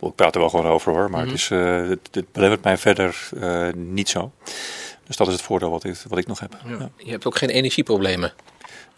Ik 0.00 0.14
praat 0.14 0.34
er 0.34 0.40
wel 0.40 0.50
gewoon 0.50 0.66
over 0.66 0.92
hoor, 0.92 1.10
maar 1.10 1.24
mm 1.24 1.28
-hmm. 1.28 1.32
het, 1.32 1.40
is, 1.40 1.48
het, 1.88 2.08
het 2.10 2.32
belemmert 2.32 2.64
mij 2.64 2.78
verder 2.78 3.28
niet 3.74 4.08
zo. 4.08 4.32
Dus 5.06 5.16
dat 5.16 5.26
is 5.26 5.32
het 5.32 5.42
voordeel 5.42 5.70
wat 5.70 5.84
ik, 5.84 5.96
wat 6.08 6.18
ik 6.18 6.26
nog 6.26 6.40
heb. 6.40 6.56
Ja. 6.64 6.70
Ja. 6.70 6.90
Je 6.96 7.10
hebt 7.10 7.26
ook 7.26 7.36
geen 7.36 7.50
energieproblemen? 7.50 8.32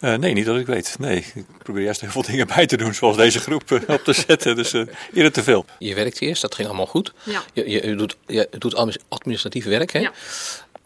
Uh, 0.00 0.14
nee, 0.14 0.32
niet 0.32 0.46
dat 0.46 0.56
ik 0.56 0.66
weet. 0.66 0.96
Nee, 0.98 1.16
ik 1.34 1.44
probeer 1.62 1.82
juist 1.82 2.00
heel 2.00 2.10
veel 2.10 2.22
dingen 2.22 2.46
bij 2.46 2.66
te 2.66 2.76
doen, 2.76 2.94
zoals 2.94 3.16
deze 3.16 3.38
groep 3.40 3.70
uh, 3.70 3.80
op 3.86 4.04
te 4.04 4.12
zetten. 4.12 4.56
Dus 4.56 4.74
uh, 4.74 4.86
eerder 5.12 5.32
te 5.32 5.42
veel. 5.42 5.64
Je 5.78 5.94
werkt 5.94 6.20
eerst, 6.20 6.42
dat 6.42 6.54
ging 6.54 6.68
allemaal 6.68 6.86
goed. 6.86 7.12
Ja. 7.22 7.42
Je, 7.52 7.70
je, 7.70 7.86
je, 7.86 7.94
doet, 7.94 8.16
je 8.26 8.48
doet 8.58 8.74
administratief 9.08 9.64
werk, 9.64 9.92
hè? 9.92 9.98
Ja. 9.98 10.12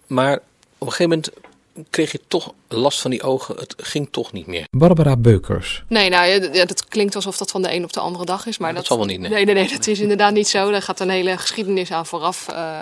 Maar 0.06 0.34
op 0.78 0.86
een 0.86 0.92
gegeven 0.92 1.08
moment 1.08 1.30
kreeg 1.90 2.12
je 2.12 2.20
toch 2.28 2.52
last 2.68 3.00
van 3.00 3.10
die 3.10 3.22
ogen. 3.22 3.56
Het 3.56 3.74
ging 3.76 4.08
toch 4.10 4.32
niet 4.32 4.46
meer. 4.46 4.66
Barbara 4.70 5.16
Beukers. 5.16 5.84
Nee, 5.88 6.08
nou, 6.10 6.26
ja, 6.26 6.64
dat 6.64 6.84
klinkt 6.88 7.14
alsof 7.14 7.36
dat 7.36 7.50
van 7.50 7.62
de 7.62 7.74
een 7.74 7.84
op 7.84 7.92
de 7.92 8.00
andere 8.00 8.24
dag 8.24 8.46
is. 8.46 8.58
Maar 8.58 8.68
dat, 8.68 8.76
dat 8.76 8.86
zal 8.86 8.96
wel 8.96 9.06
niet, 9.06 9.20
nee. 9.20 9.30
nee. 9.30 9.44
Nee, 9.44 9.54
nee, 9.54 9.68
dat 9.68 9.86
is 9.86 10.00
inderdaad 10.00 10.32
niet 10.32 10.48
zo. 10.48 10.70
Daar 10.70 10.82
gaat 10.82 11.00
een 11.00 11.10
hele 11.10 11.38
geschiedenis 11.38 11.92
aan 11.92 12.06
vooraf 12.06 12.46
uh, 12.50 12.78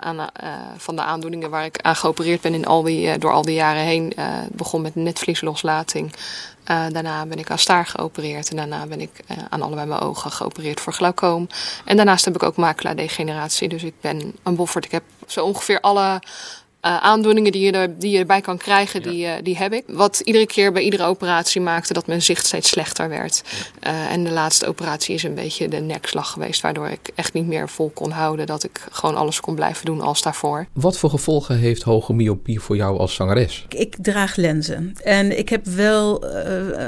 aan, 0.00 0.16
uh, 0.16 0.50
van 0.76 0.96
de 0.96 1.02
aandoeningen 1.02 1.50
waar 1.50 1.64
ik 1.64 1.80
aan 1.80 1.96
geopereerd 1.96 2.40
ben 2.40 2.54
in 2.54 2.66
al 2.66 2.82
die, 2.82 3.18
door 3.18 3.32
al 3.32 3.42
die 3.42 3.54
jaren 3.54 3.82
heen. 3.82 4.12
het 4.16 4.56
begon 4.56 4.82
met 4.82 4.94
netvliesloslating. 4.94 6.12
daarna 6.64 7.26
ben 7.26 7.38
ik 7.38 7.50
aan 7.50 7.58
staar 7.58 7.86
geopereerd. 7.86 8.50
En 8.50 8.56
daarna 8.56 8.86
ben 8.86 9.00
ik 9.00 9.10
aan 9.48 9.62
allebei 9.62 9.86
mijn 9.86 10.00
ogen 10.00 10.30
geopereerd 10.30 10.80
voor 10.80 10.92
glaucoom. 10.92 11.48
En 11.84 11.96
daarnaast 11.96 12.24
heb 12.24 12.34
ik 12.34 12.42
ook 12.42 12.56
macula-degeneratie. 12.56 13.68
Dus 13.68 13.82
ik 13.82 13.94
ben 14.00 14.34
een 14.42 14.56
boffert. 14.56 14.84
Ik 14.84 14.90
heb 14.90 15.02
zo 15.26 15.44
ongeveer 15.44 15.80
alle 15.80 16.20
uh, 16.86 16.96
aandoeningen 16.96 17.52
die 17.52 17.64
je, 17.64 17.72
er, 17.72 17.98
die 17.98 18.10
je 18.10 18.18
erbij 18.18 18.40
kan 18.40 18.58
krijgen, 18.58 19.00
ja. 19.02 19.10
die, 19.10 19.24
uh, 19.24 19.32
die 19.42 19.56
heb 19.56 19.72
ik. 19.72 19.84
Wat 19.86 20.20
iedere 20.24 20.46
keer 20.46 20.72
bij 20.72 20.82
iedere 20.82 21.04
operatie 21.04 21.60
maakte 21.60 21.92
dat 21.92 22.06
mijn 22.06 22.22
zicht 22.22 22.46
steeds 22.46 22.68
slechter 22.68 23.08
werd. 23.08 23.42
Ja. 23.80 23.90
Uh, 23.92 24.12
en 24.12 24.24
de 24.24 24.30
laatste 24.30 24.66
operatie 24.66 25.14
is 25.14 25.22
een 25.22 25.34
beetje 25.34 25.68
de 25.68 25.80
nekslag 25.80 26.30
geweest, 26.30 26.60
waardoor 26.60 26.88
ik 26.88 27.10
echt 27.14 27.32
niet 27.32 27.46
meer 27.46 27.68
vol 27.68 27.90
kon 27.94 28.10
houden. 28.10 28.46
Dat 28.46 28.64
ik 28.64 28.86
gewoon 28.90 29.16
alles 29.16 29.40
kon 29.40 29.54
blijven 29.54 29.84
doen 29.84 30.00
als 30.00 30.22
daarvoor. 30.22 30.66
Wat 30.72 30.98
voor 30.98 31.10
gevolgen 31.10 31.58
heeft 31.58 31.82
hoge 31.82 32.12
myopie 32.12 32.60
voor 32.60 32.76
jou 32.76 32.98
als 32.98 33.14
zangeres? 33.14 33.64
Ik, 33.68 33.78
ik 33.78 33.96
draag 34.00 34.36
lenzen. 34.36 34.94
En 35.02 35.38
ik 35.38 35.48
heb 35.48 35.66
wel 35.66 36.24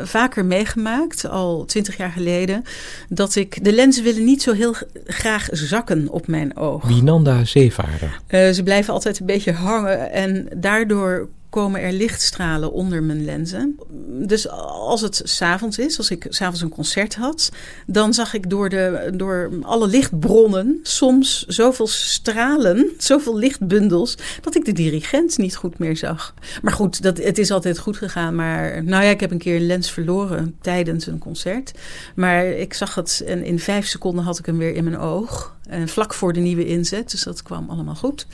vaker 0.04 0.45
meegemaakt, 0.45 1.28
al 1.28 1.64
twintig 1.64 1.97
jaar 1.97 2.11
geleden, 2.11 2.64
dat 3.09 3.35
ik. 3.35 3.64
De 3.64 3.73
lenzen 3.73 4.04
willen 4.04 4.25
niet 4.25 4.42
zo 4.42 4.52
heel 4.52 4.75
graag 5.04 5.49
zakken 5.50 6.09
op 6.11 6.26
mijn 6.26 6.57
oog. 6.57 6.87
Winanda 6.87 7.45
Zeevaarder. 7.45 8.21
ze 8.54 8.61
blijven 8.64 8.92
altijd 8.92 9.21
een 9.21 9.26
beetje 9.26 9.52
hangen 9.52 9.88
en 9.97 10.49
daardoor 10.57 11.28
komen 11.50 11.80
er 11.80 11.92
lichtstralen 11.92 12.73
onder 12.73 13.02
mijn 13.02 13.25
lenzen. 13.25 13.78
Dus 14.26 14.49
als 14.49 15.00
het 15.00 15.21
s'avonds 15.25 15.78
is, 15.78 15.99
als 15.99 16.11
ik 16.11 16.26
s'avonds 16.28 16.61
een 16.61 16.68
concert 16.68 17.14
had, 17.14 17.50
dan 17.87 18.14
zag 18.14 18.35
ik 18.35 18.50
door, 18.50 18.68
de, 18.68 19.11
door 19.14 19.50
alle 19.62 19.87
lichtbronnen 19.87 20.78
soms 20.83 21.47
zoveel 21.47 21.87
stralen, 21.87 22.90
zoveel 22.99 23.38
lichtbundels, 23.38 24.16
dat 24.40 24.54
ik 24.57 24.64
de 24.64 24.73
dirigent 24.73 25.38
niet 25.38 25.57
goed 25.57 25.78
meer 25.78 25.97
zag. 25.97 26.35
Maar 26.62 26.73
goed, 26.73 27.02
dat, 27.02 27.18
het 27.18 27.38
is 27.38 27.50
altijd 27.50 27.78
goed 27.78 27.97
gegaan. 27.97 28.35
Maar 28.35 28.85
nou 28.85 29.04
ja, 29.04 29.11
ik 29.11 29.21
heb 29.21 29.30
een 29.30 29.38
keer 29.38 29.57
een 29.57 29.66
lens 29.66 29.90
verloren 29.90 30.57
tijdens 30.61 31.07
een 31.07 31.18
concert. 31.18 31.73
Maar 32.14 32.47
ik 32.47 32.75
zag 32.75 32.95
het 32.95 33.23
en 33.26 33.45
in 33.45 33.59
vijf 33.59 33.87
seconden 33.87 34.25
had 34.25 34.38
ik 34.38 34.47
hem 34.47 34.59
weer 34.59 34.75
in 34.75 34.85
mijn 34.85 34.99
oog. 34.99 35.57
En 35.68 35.88
vlak 35.88 36.14
voor 36.14 36.32
de 36.32 36.40
nieuwe 36.40 36.66
inzet, 36.66 37.10
dus 37.10 37.22
dat 37.22 37.42
kwam 37.42 37.70
allemaal 37.70 37.94
goed. 37.94 38.26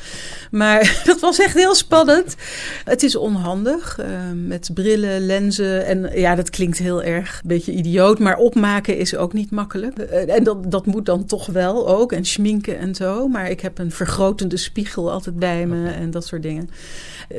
Maar 0.51 0.95
dat 1.05 1.21
was 1.21 1.39
echt 1.39 1.55
heel 1.55 1.75
spannend. 1.75 2.37
Het 2.85 3.03
is 3.03 3.17
onhandig 3.17 3.99
uh, 4.01 4.07
met 4.35 4.71
brillen, 4.75 5.27
lenzen. 5.27 5.87
En 5.87 6.11
ja, 6.21 6.35
dat 6.35 6.51
klinkt 6.51 6.79
heel 6.79 7.03
erg 7.03 7.41
een 7.43 7.49
beetje 7.49 7.73
idioot. 7.73 8.19
Maar 8.19 8.37
opmaken 8.37 8.99
is 8.99 9.17
ook 9.17 9.33
niet 9.33 9.51
makkelijk. 9.51 9.99
Uh, 9.99 10.35
en 10.35 10.45
dat, 10.45 10.71
dat 10.71 10.87
moet 10.87 11.07
dan 11.07 11.25
toch 11.25 11.47
wel 11.47 11.89
ook. 11.89 12.13
En 12.13 12.25
schminken 12.25 12.79
en 12.79 12.95
zo. 12.95 13.29
Maar 13.29 13.51
ik 13.51 13.61
heb 13.61 13.79
een 13.79 13.91
vergrotende 13.91 14.57
spiegel 14.57 15.13
altijd 15.13 15.39
bij 15.39 15.67
me 15.67 15.91
en 15.91 16.11
dat 16.11 16.27
soort 16.27 16.43
dingen. 16.43 16.71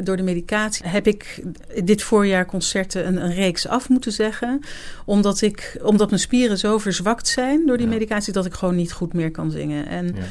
Door 0.03 0.17
de 0.17 0.23
medicatie 0.23 0.87
heb 0.87 1.07
ik 1.07 1.43
dit 1.83 2.01
voorjaar 2.01 2.45
concerten 2.45 3.07
een, 3.07 3.23
een 3.23 3.33
reeks 3.33 3.67
af 3.67 3.89
moeten 3.89 4.11
zeggen. 4.11 4.59
Omdat, 5.05 5.41
ik, 5.41 5.77
omdat 5.83 6.09
mijn 6.09 6.21
spieren 6.21 6.57
zo 6.57 6.77
verzwakt 6.77 7.27
zijn 7.27 7.65
door 7.65 7.77
die 7.77 7.87
medicatie 7.87 8.33
dat 8.33 8.45
ik 8.45 8.53
gewoon 8.53 8.75
niet 8.75 8.91
goed 8.91 9.13
meer 9.13 9.31
kan 9.31 9.51
zingen. 9.51 9.84
En, 9.85 10.05
ja. 10.05 10.23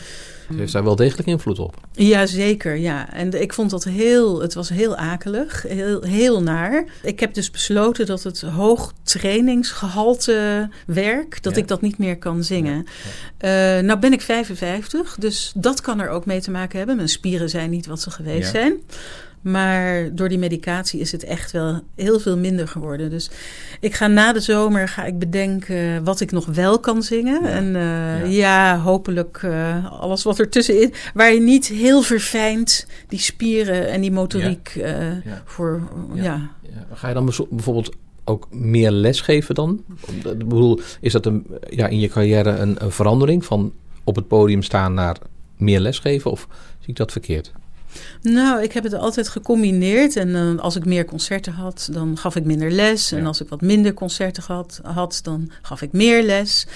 Het 0.48 0.58
heeft 0.58 0.72
daar 0.72 0.84
wel 0.84 0.96
degelijk 0.96 1.28
invloed 1.28 1.58
op. 1.58 1.76
Ja, 1.92 2.26
zeker. 2.26 2.76
Ja. 2.76 3.12
En 3.12 3.40
ik 3.40 3.52
vond 3.52 3.70
dat 3.70 3.84
heel, 3.84 4.40
het 4.40 4.54
was 4.54 4.68
heel 4.68 4.96
akelig, 4.96 5.62
heel, 5.62 6.02
heel 6.02 6.42
naar. 6.42 6.84
Ik 7.02 7.20
heb 7.20 7.34
dus 7.34 7.50
besloten 7.50 8.06
dat 8.06 8.22
het 8.22 8.40
hoog 8.40 8.92
trainingsgehalte 9.02 10.68
werk, 10.86 11.42
dat 11.42 11.54
ja. 11.54 11.60
ik 11.60 11.68
dat 11.68 11.80
niet 11.80 11.98
meer 11.98 12.18
kan 12.18 12.44
zingen. 12.44 12.86
Ja. 13.38 13.78
Uh, 13.78 13.84
nou 13.84 13.98
ben 13.98 14.12
ik 14.12 14.20
55, 14.20 15.16
dus 15.18 15.52
dat 15.56 15.80
kan 15.80 16.00
er 16.00 16.08
ook 16.08 16.26
mee 16.26 16.40
te 16.40 16.50
maken 16.50 16.78
hebben. 16.78 16.96
Mijn 16.96 17.08
spieren 17.08 17.50
zijn 17.50 17.70
niet 17.70 17.86
wat 17.86 18.00
ze 18.00 18.10
geweest 18.10 18.50
zijn. 18.50 18.74
Maar 19.44 20.14
door 20.14 20.28
die 20.28 20.38
medicatie 20.38 21.00
is 21.00 21.12
het 21.12 21.24
echt 21.24 21.50
wel 21.52 21.80
heel 21.94 22.20
veel 22.20 22.36
minder 22.36 22.68
geworden. 22.68 23.10
Dus 23.10 23.30
ik 23.80 23.94
ga 23.94 24.06
na 24.06 24.32
de 24.32 24.40
zomer 24.40 24.88
ga 24.88 25.04
ik 25.04 25.18
bedenken 25.18 26.04
wat 26.04 26.20
ik 26.20 26.32
nog 26.32 26.46
wel 26.46 26.78
kan 26.78 27.02
zingen. 27.02 27.42
Ja. 27.42 27.48
En 27.48 27.64
uh, 27.64 28.32
ja. 28.32 28.72
ja. 28.72 28.78
hopelijk 28.78 29.42
uh, 29.44 30.00
alles 30.00 30.22
wat 30.22 30.38
er 30.38 30.48
tussenin. 30.48 30.92
Waar 31.14 31.32
je 31.32 31.40
niet 31.40 31.66
heel 31.66 32.02
verfijnd 32.02 32.86
die 33.08 33.18
spieren 33.18 33.88
en 33.88 34.00
die 34.00 34.12
motoriek 34.12 34.72
ja. 34.74 35.10
Uh, 35.24 35.32
voor. 35.44 35.82
Ja. 36.14 36.50
Ga 36.92 37.08
je 37.08 37.14
dan 37.14 37.32
bijvoorbeeld 37.50 37.94
ook 38.24 38.48
meer 38.50 38.90
lesgeven 38.90 39.54
dan? 39.54 39.84
Ik 40.06 40.22
bedoel, 40.22 40.80
is 41.00 41.12
dat 41.12 41.26
een, 41.26 41.46
ja, 41.70 41.86
in 41.86 42.00
je 42.00 42.08
carrière 42.08 42.50
een, 42.50 42.84
een 42.84 42.92
verandering 42.92 43.44
van 43.44 43.72
op 44.04 44.16
het 44.16 44.28
podium 44.28 44.62
staan 44.62 44.94
naar 44.94 45.16
meer 45.56 45.80
lesgeven? 45.80 46.30
Of 46.30 46.48
zie 46.78 46.88
ik 46.88 46.96
dat 46.96 47.12
verkeerd? 47.12 47.52
Nou, 48.22 48.62
ik 48.62 48.72
heb 48.72 48.84
het 48.84 48.94
altijd 48.94 49.28
gecombineerd. 49.28 50.16
En 50.16 50.28
uh, 50.28 50.58
als 50.58 50.76
ik 50.76 50.84
meer 50.84 51.04
concerten 51.04 51.52
had, 51.52 51.88
dan 51.92 52.18
gaf 52.18 52.36
ik 52.36 52.44
minder 52.44 52.70
les. 52.70 53.08
Ja. 53.08 53.16
En 53.16 53.26
als 53.26 53.40
ik 53.40 53.48
wat 53.48 53.60
minder 53.60 53.94
concerten 53.94 54.42
had, 54.46 54.80
had 54.82 55.20
dan 55.22 55.50
gaf 55.62 55.82
ik 55.82 55.92
meer 55.92 56.22
les. 56.22 56.66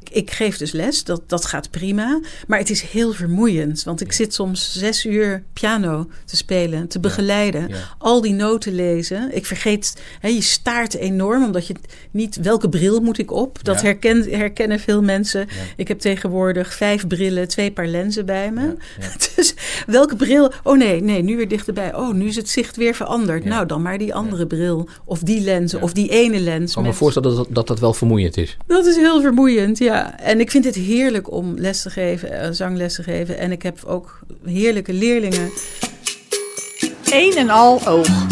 Ik, 0.00 0.10
ik, 0.10 0.30
geef 0.30 0.56
dus 0.56 0.72
les, 0.72 1.04
dat, 1.04 1.22
dat 1.26 1.44
gaat 1.44 1.70
prima. 1.70 2.20
Maar 2.46 2.58
het 2.58 2.70
is 2.70 2.82
heel 2.82 3.12
vermoeiend. 3.12 3.82
Want 3.82 4.00
ik 4.00 4.12
zit 4.12 4.34
soms 4.34 4.72
zes 4.72 5.06
uur 5.06 5.42
piano 5.52 6.08
te 6.24 6.36
spelen, 6.36 6.88
te 6.88 7.00
begeleiden. 7.00 7.68
Ja. 7.68 7.76
Ja. 7.76 7.94
Al 7.98 8.20
die 8.20 8.32
noten 8.34 8.74
lezen. 8.74 9.36
Ik 9.36 9.46
vergeet, 9.46 10.02
hè, 10.20 10.28
je 10.28 10.40
staart 10.40 10.94
enorm, 10.94 11.44
omdat 11.44 11.66
je 11.66 11.74
niet... 12.10 12.36
Welke 12.36 12.68
bril 12.68 13.00
moet 13.00 13.18
ik 13.18 13.30
op? 13.30 13.64
Dat 13.64 13.82
herken, 13.82 14.30
herkennen 14.30 14.80
veel 14.80 15.02
mensen. 15.02 15.48
Ik 15.76 15.88
heb 15.88 15.98
tegenwoordig 15.98 16.74
vijf 16.74 17.06
brillen, 17.06 17.48
twee 17.48 17.72
paar 17.72 17.86
lenzen 17.86 18.26
bij 18.26 18.50
me. 18.50 18.76
Dus 19.36 19.54
welke 19.86 20.16
bril... 20.16 20.52
Oh 20.68 20.76
nee, 20.76 21.02
nee, 21.02 21.22
nu 21.22 21.36
weer 21.36 21.48
dichterbij. 21.48 21.94
Oh, 21.94 22.14
nu 22.14 22.26
is 22.26 22.36
het 22.36 22.48
zicht 22.48 22.76
weer 22.76 22.94
veranderd. 22.94 23.42
Ja. 23.42 23.48
Nou, 23.48 23.66
dan 23.66 23.82
maar 23.82 23.98
die 23.98 24.14
andere 24.14 24.40
ja. 24.40 24.46
bril. 24.46 24.88
Of 25.04 25.18
die 25.18 25.40
lens, 25.40 25.72
ja. 25.72 25.78
of 25.78 25.92
die 25.92 26.10
ene 26.10 26.40
lens. 26.40 26.68
Ik 26.68 26.74
kan 26.74 26.82
me 26.82 26.92
voorstellen 26.92 27.36
dat, 27.36 27.46
dat 27.50 27.66
dat 27.66 27.78
wel 27.78 27.94
vermoeiend 27.94 28.36
is. 28.36 28.56
Dat 28.66 28.86
is 28.86 28.96
heel 28.96 29.20
vermoeiend, 29.20 29.78
ja. 29.78 30.18
En 30.18 30.40
ik 30.40 30.50
vind 30.50 30.64
het 30.64 30.74
heerlijk 30.74 31.30
om 31.30 31.58
les 31.58 31.82
te 31.82 31.90
geven, 31.90 32.54
zangles 32.54 32.94
te 32.94 33.02
geven. 33.02 33.38
En 33.38 33.52
ik 33.52 33.62
heb 33.62 33.84
ook 33.84 34.20
heerlijke 34.44 34.92
leerlingen. 34.92 35.50
Een 37.10 37.34
en 37.36 37.50
al 37.50 37.86
oog. 37.86 38.26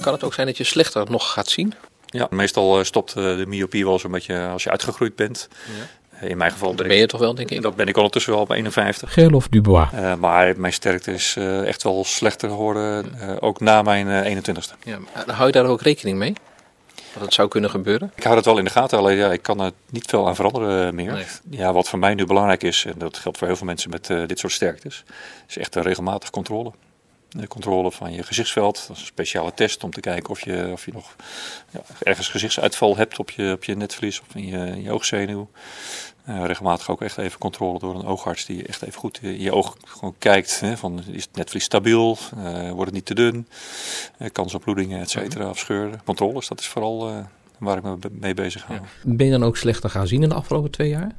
Kan 0.00 0.12
het 0.12 0.24
ook 0.24 0.34
zijn 0.34 0.46
dat 0.46 0.56
je 0.56 0.64
slechter 0.64 1.10
nog 1.10 1.32
gaat 1.32 1.48
zien? 1.48 1.74
Ja, 2.06 2.26
meestal 2.30 2.84
stopt 2.84 3.14
de 3.14 3.44
myopie 3.48 3.84
wel 3.84 3.98
zo'n 3.98 4.10
beetje 4.10 4.46
als 4.46 4.62
je 4.62 4.70
uitgegroeid 4.70 5.16
bent. 5.16 5.48
Ja. 5.78 5.99
In 6.20 6.36
mijn 6.36 6.50
geval. 6.50 6.74
Dat 6.74 6.86
ben 6.86 6.96
je 6.96 7.06
toch 7.06 7.20
wel, 7.20 7.34
denk 7.34 7.50
ik? 7.50 7.62
Dat 7.62 7.76
ben 7.76 7.86
ik 7.86 7.96
ondertussen 7.96 8.32
wel 8.32 8.40
op 8.40 8.50
51. 8.50 9.12
Gerlof 9.12 9.48
Dubois. 9.48 9.88
Uh, 9.94 10.14
maar 10.14 10.54
mijn 10.56 10.72
sterkte 10.72 11.12
is 11.12 11.34
uh, 11.38 11.66
echt 11.66 11.82
wel 11.82 12.04
slechter 12.04 12.48
geworden, 12.48 13.12
uh, 13.20 13.36
ook 13.40 13.60
na 13.60 13.82
mijn 13.82 14.36
21ste. 14.42 14.84
Ja, 14.84 14.98
hou 15.26 15.46
je 15.46 15.52
daar 15.52 15.66
ook 15.66 15.82
rekening 15.82 16.18
mee? 16.18 16.32
Dat 17.12 17.22
het 17.22 17.34
zou 17.34 17.48
kunnen 17.48 17.70
gebeuren? 17.70 18.12
Ik 18.14 18.22
hou 18.22 18.34
dat 18.34 18.44
wel 18.44 18.58
in 18.58 18.64
de 18.64 18.70
gaten, 18.70 18.98
alleen 18.98 19.16
ja, 19.16 19.32
ik 19.32 19.42
kan 19.42 19.60
er 19.60 19.72
niet 19.90 20.06
veel 20.08 20.28
aan 20.28 20.34
veranderen 20.34 20.94
meer. 20.94 21.12
Nee. 21.12 21.24
Ja, 21.50 21.72
wat 21.72 21.88
voor 21.88 21.98
mij 21.98 22.14
nu 22.14 22.26
belangrijk 22.26 22.62
is, 22.62 22.84
en 22.84 22.94
dat 22.98 23.18
geldt 23.18 23.38
voor 23.38 23.46
heel 23.46 23.56
veel 23.56 23.66
mensen 23.66 23.90
met 23.90 24.06
dit 24.26 24.38
soort 24.38 24.52
sterktes, 24.52 25.04
is 25.48 25.58
echt 25.58 25.74
een 25.74 25.82
regelmatig 25.82 26.30
controle. 26.30 26.72
De 27.36 27.48
controle 27.48 27.92
van 27.92 28.12
je 28.12 28.22
gezichtsveld. 28.22 28.74
Dat 28.74 28.96
is 28.96 29.02
een 29.02 29.08
speciale 29.08 29.54
test 29.54 29.84
om 29.84 29.90
te 29.90 30.00
kijken 30.00 30.30
of 30.30 30.40
je, 30.40 30.68
of 30.72 30.84
je 30.84 30.92
nog 30.92 31.16
ja, 31.70 31.80
ergens 32.02 32.28
gezichtsuitval 32.28 32.96
hebt 32.96 33.18
op 33.18 33.30
je, 33.30 33.52
op 33.52 33.64
je 33.64 33.76
netvlies 33.76 34.20
of 34.20 34.34
in 34.34 34.46
je, 34.46 34.66
in 34.66 34.82
je 34.82 34.92
oogzenuw. 34.92 35.50
Uh, 36.28 36.44
regelmatig 36.44 36.90
ook 36.90 37.02
echt 37.02 37.18
even 37.18 37.38
controle 37.38 37.78
door 37.78 37.94
een 37.94 38.06
oogarts 38.06 38.46
die 38.46 38.66
echt 38.66 38.82
even 38.82 39.00
goed 39.00 39.18
in 39.22 39.40
je 39.40 39.54
oog 39.54 39.76
gewoon 39.84 40.14
kijkt. 40.18 40.60
Hè, 40.60 40.76
van, 40.76 41.02
is 41.06 41.22
het 41.22 41.36
netvlies 41.36 41.64
stabiel? 41.64 42.18
Uh, 42.36 42.70
wordt 42.70 42.84
het 42.84 42.94
niet 42.94 43.06
te 43.06 43.14
dun? 43.14 43.48
Uh, 44.18 44.28
kans 44.32 44.54
op 44.54 44.62
bloedingen, 44.62 45.00
et 45.00 45.10
cetera, 45.10 45.48
of 45.48 45.58
scheuren. 45.58 46.00
Controles, 46.04 46.48
dat 46.48 46.60
is 46.60 46.66
vooral 46.66 47.26
waar 47.58 47.76
ik 47.76 47.82
me 47.82 47.96
mee 48.10 48.34
bezig 48.34 48.64
hou. 48.64 48.80
Ja. 48.80 48.86
Ben 49.02 49.26
je 49.26 49.32
dan 49.32 49.44
ook 49.44 49.56
slechter 49.56 49.90
gaan 49.90 50.06
zien 50.06 50.22
in 50.22 50.28
de 50.28 50.34
afgelopen 50.34 50.70
twee 50.70 50.88
jaar? 50.88 51.12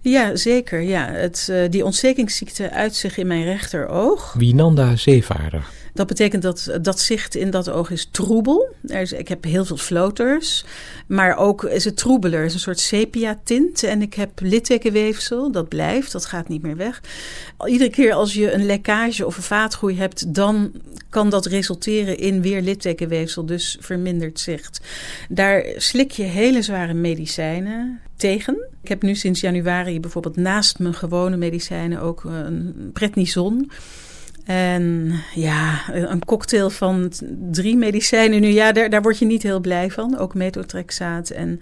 Ja, 0.00 0.36
zeker. 0.36 0.80
Ja. 0.80 1.10
Het, 1.10 1.48
uh, 1.50 1.70
die 1.70 1.84
ontstekingsziekte 1.84 2.70
uit 2.70 2.94
zich 2.94 3.16
in 3.16 3.26
mijn 3.26 3.44
rechteroog. 3.44 4.34
Wienanda 4.38 4.96
zeevaarder. 4.96 5.79
Dat 5.94 6.06
betekent 6.06 6.42
dat 6.42 6.70
dat 6.82 7.00
zicht 7.00 7.34
in 7.34 7.50
dat 7.50 7.68
oog 7.68 7.90
is 7.90 8.08
troebel. 8.10 8.74
Er 8.86 9.00
is, 9.00 9.12
ik 9.12 9.28
heb 9.28 9.44
heel 9.44 9.64
veel 9.64 9.76
floaters, 9.76 10.64
maar 11.06 11.36
ook 11.36 11.64
is 11.64 11.84
het 11.84 11.96
troebeler. 11.96 12.44
is 12.44 12.54
een 12.54 12.60
soort 12.60 12.80
sepia-tint. 12.80 13.82
En 13.82 14.02
ik 14.02 14.14
heb 14.14 14.30
littekenweefsel, 14.40 15.52
dat 15.52 15.68
blijft, 15.68 16.12
dat 16.12 16.26
gaat 16.26 16.48
niet 16.48 16.62
meer 16.62 16.76
weg. 16.76 17.00
Iedere 17.66 17.90
keer 17.90 18.12
als 18.12 18.34
je 18.34 18.52
een 18.52 18.66
lekkage 18.66 19.26
of 19.26 19.36
een 19.36 19.42
vaatgroei 19.42 19.96
hebt, 19.96 20.34
dan 20.34 20.72
kan 21.08 21.30
dat 21.30 21.46
resulteren 21.46 22.18
in 22.18 22.42
weer 22.42 22.62
littekenweefsel, 22.62 23.46
dus 23.46 23.76
verminderd 23.80 24.40
zicht. 24.40 24.80
Daar 25.28 25.64
slik 25.76 26.10
je 26.10 26.22
hele 26.22 26.62
zware 26.62 26.94
medicijnen 26.94 28.00
tegen. 28.16 28.68
Ik 28.82 28.88
heb 28.88 29.02
nu 29.02 29.14
sinds 29.14 29.40
januari 29.40 30.00
bijvoorbeeld 30.00 30.36
naast 30.36 30.78
mijn 30.78 30.94
gewone 30.94 31.36
medicijnen 31.36 32.00
ook 32.00 32.24
een 32.24 32.90
prednison. 32.92 33.70
En 34.44 35.12
ja, 35.34 35.80
een 35.92 36.24
cocktail 36.24 36.70
van 36.70 37.12
drie 37.50 37.76
medicijnen 37.76 38.40
nu, 38.40 38.48
ja, 38.48 38.72
daar, 38.72 38.90
daar 38.90 39.02
word 39.02 39.18
je 39.18 39.24
niet 39.26 39.42
heel 39.42 39.60
blij 39.60 39.90
van. 39.90 40.18
Ook 40.18 40.34
metotrexaat 40.34 41.30
en 41.30 41.60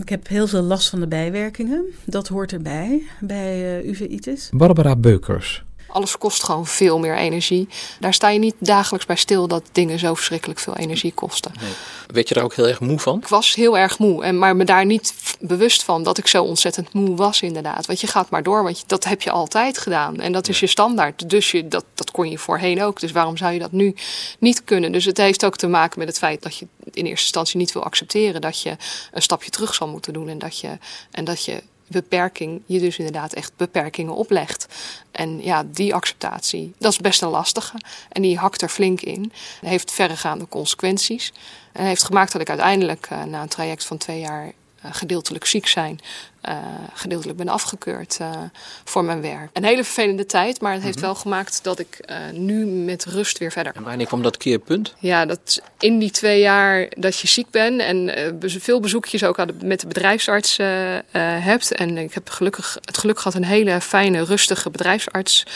ik 0.00 0.08
heb 0.08 0.28
heel 0.28 0.46
veel 0.46 0.62
last 0.62 0.88
van 0.88 1.00
de 1.00 1.08
bijwerkingen. 1.08 1.84
Dat 2.04 2.28
hoort 2.28 2.52
erbij, 2.52 3.02
bij 3.20 3.82
uh, 3.82 3.90
uveitis. 3.90 4.48
Barbara 4.52 4.96
Beukers. 4.96 5.64
Alles 5.92 6.18
kost 6.18 6.42
gewoon 6.42 6.66
veel 6.66 6.98
meer 6.98 7.16
energie. 7.16 7.68
Daar 8.00 8.14
sta 8.14 8.28
je 8.28 8.38
niet 8.38 8.54
dagelijks 8.58 9.06
bij 9.06 9.16
stil 9.16 9.48
dat 9.48 9.62
dingen 9.72 9.98
zo 9.98 10.14
verschrikkelijk 10.14 10.60
veel 10.60 10.76
energie 10.76 11.12
kosten. 11.12 11.52
Nee. 11.60 11.70
Weet 12.06 12.28
je 12.28 12.34
daar 12.34 12.44
ook 12.44 12.54
heel 12.54 12.68
erg 12.68 12.80
moe 12.80 12.98
van? 12.98 13.18
Ik 13.18 13.28
was 13.28 13.54
heel 13.54 13.78
erg 13.78 13.98
moe, 13.98 14.24
en, 14.24 14.38
maar 14.38 14.56
me 14.56 14.64
daar 14.64 14.84
niet 14.84 15.14
bewust 15.40 15.82
van 15.82 16.02
dat 16.02 16.18
ik 16.18 16.26
zo 16.26 16.42
ontzettend 16.42 16.92
moe 16.92 17.16
was 17.16 17.42
inderdaad. 17.42 17.86
Want 17.86 18.00
je 18.00 18.06
gaat 18.06 18.30
maar 18.30 18.42
door, 18.42 18.62
want 18.62 18.78
je, 18.78 18.84
dat 18.86 19.04
heb 19.04 19.22
je 19.22 19.30
altijd 19.30 19.78
gedaan. 19.78 20.20
En 20.20 20.32
dat 20.32 20.48
is 20.48 20.60
je 20.60 20.66
standaard. 20.66 21.30
Dus 21.30 21.50
je, 21.50 21.68
dat, 21.68 21.84
dat 21.94 22.10
kon 22.10 22.30
je 22.30 22.38
voorheen 22.38 22.82
ook. 22.82 23.00
Dus 23.00 23.12
waarom 23.12 23.36
zou 23.36 23.52
je 23.52 23.58
dat 23.58 23.72
nu 23.72 23.94
niet 24.38 24.64
kunnen? 24.64 24.92
Dus 24.92 25.04
het 25.04 25.16
heeft 25.16 25.44
ook 25.44 25.56
te 25.56 25.66
maken 25.66 25.98
met 25.98 26.08
het 26.08 26.18
feit 26.18 26.42
dat 26.42 26.56
je 26.56 26.66
in 26.84 27.04
eerste 27.04 27.24
instantie 27.24 27.58
niet 27.58 27.72
wil 27.72 27.84
accepteren 27.84 28.40
dat 28.40 28.62
je 28.62 28.76
een 29.12 29.22
stapje 29.22 29.50
terug 29.50 29.74
zal 29.74 29.88
moeten 29.88 30.12
doen. 30.12 30.28
En 30.28 30.38
dat 30.38 30.58
je, 30.58 30.78
en 31.10 31.24
dat 31.24 31.44
je 31.44 31.62
beperking 31.90 32.62
je 32.66 32.78
dus 32.78 32.98
inderdaad 32.98 33.32
echt 33.32 33.52
beperkingen 33.56 34.14
oplegt. 34.14 34.66
En 35.10 35.42
ja, 35.42 35.64
die 35.66 35.94
acceptatie, 35.94 36.74
dat 36.78 36.92
is 36.92 36.98
best 36.98 37.22
een 37.22 37.28
lastige. 37.28 37.76
En 38.08 38.22
die 38.22 38.38
hakt 38.38 38.62
er 38.62 38.68
flink 38.68 39.00
in. 39.00 39.32
Heeft 39.60 39.92
verregaande 39.92 40.48
consequenties. 40.48 41.32
En 41.72 41.84
heeft 41.84 42.04
gemaakt 42.04 42.32
dat 42.32 42.40
ik 42.40 42.48
uiteindelijk 42.48 43.08
uh, 43.12 43.22
na 43.22 43.42
een 43.42 43.48
traject 43.48 43.84
van 43.84 43.96
twee 43.96 44.20
jaar 44.20 44.52
gedeeltelijk 44.82 45.44
ziek 45.44 45.66
zijn, 45.66 46.00
gedeeltelijk 46.94 47.38
ben 47.38 47.48
afgekeurd 47.48 48.18
voor 48.84 49.04
mijn 49.04 49.20
werk. 49.20 49.50
Een 49.52 49.64
hele 49.64 49.84
vervelende 49.84 50.26
tijd, 50.26 50.60
maar 50.60 50.72
het 50.72 50.82
heeft 50.82 50.96
mhm. 50.96 51.04
wel 51.04 51.14
gemaakt 51.14 51.64
dat 51.64 51.78
ik 51.78 52.00
nu 52.32 52.64
met 52.66 53.04
rust 53.04 53.38
weer 53.38 53.52
verder. 53.52 53.72
En 53.74 53.82
wanneer 53.82 54.06
kwam 54.06 54.22
dat 54.22 54.36
keerpunt? 54.36 54.94
Ja, 54.98 55.26
dat 55.26 55.62
in 55.78 55.98
die 55.98 56.10
twee 56.10 56.40
jaar 56.40 56.86
dat 56.96 57.18
je 57.18 57.28
ziek 57.28 57.50
bent 57.50 57.80
en 57.80 58.10
veel 58.40 58.80
bezoekjes 58.80 59.24
ook 59.24 59.62
met 59.62 59.80
de 59.80 59.86
bedrijfsarts 59.86 60.56
hebt. 61.40 61.74
En 61.74 61.98
ik 61.98 62.14
heb 62.14 62.28
gelukkig, 62.28 62.78
het 62.80 62.98
geluk 62.98 63.18
gehad 63.18 63.34
een 63.34 63.44
hele 63.44 63.80
fijne, 63.80 64.24
rustige 64.24 64.70
bedrijfsarts 64.70 65.46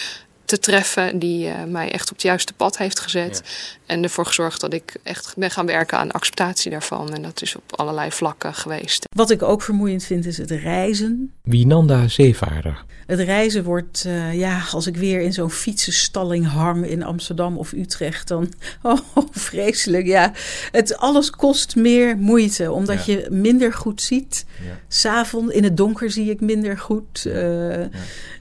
te 0.45 0.59
treffen 0.59 1.19
die 1.19 1.47
uh, 1.47 1.65
mij 1.65 1.93
echt 1.93 2.09
op 2.09 2.15
het 2.15 2.23
juiste 2.23 2.53
pad 2.53 2.79
heeft 2.79 3.01
gezet. 3.01 3.43
En 3.87 4.03
ervoor 4.03 4.27
gezorgd 4.27 4.61
dat 4.61 4.73
ik 4.73 4.97
echt 5.03 5.35
ben 5.37 5.51
gaan 5.51 5.67
werken 5.67 5.99
aan 5.99 6.11
acceptatie 6.11 6.71
daarvan. 6.71 7.15
En 7.15 7.23
dat 7.23 7.43
is 7.43 7.57
op 7.57 7.77
allerlei 7.77 8.13
vlakken 8.13 8.55
geweest. 8.55 9.07
Wat 9.17 9.31
ik 9.31 9.43
ook 9.43 9.63
vermoeiend 9.63 10.05
vind 10.05 10.27
is 10.27 10.39
het 10.39 10.51
reizen. 10.51 11.33
Wienanda 11.43 12.09
Zeevaarder. 12.09 12.85
Het 13.07 13.21
reizen 13.21 13.65
wordt, 13.65 14.05
uh, 14.07 14.35
ja, 14.35 14.63
als 14.71 14.87
ik 14.87 14.97
weer 14.97 15.21
in 15.21 15.33
zo'n 15.33 15.51
fietsenstalling 15.51 16.47
hang 16.47 16.87
in 16.87 17.03
Amsterdam 17.03 17.59
of 17.59 17.73
Utrecht, 17.73 18.29
dan, 18.29 18.53
oh, 18.83 18.99
vreselijk. 19.31 20.07
Ja, 20.07 20.33
het, 20.71 20.97
alles 20.97 21.31
kost 21.31 21.77
meer 21.77 22.17
moeite, 22.17 22.73
omdat 22.73 23.07
je 23.07 23.27
minder 23.31 23.73
goed 23.73 24.03
ziet. 24.03 24.45
Ja. 24.67 24.79
S'avonds 24.89 25.55
in 25.55 25.65
het 25.65 25.77
donker 25.77 26.11
zie 26.11 26.31
ik 26.31 26.41
minder 26.41 26.79
goed. 26.79 27.25
Uh, 27.27 27.71
ja. 27.71 27.89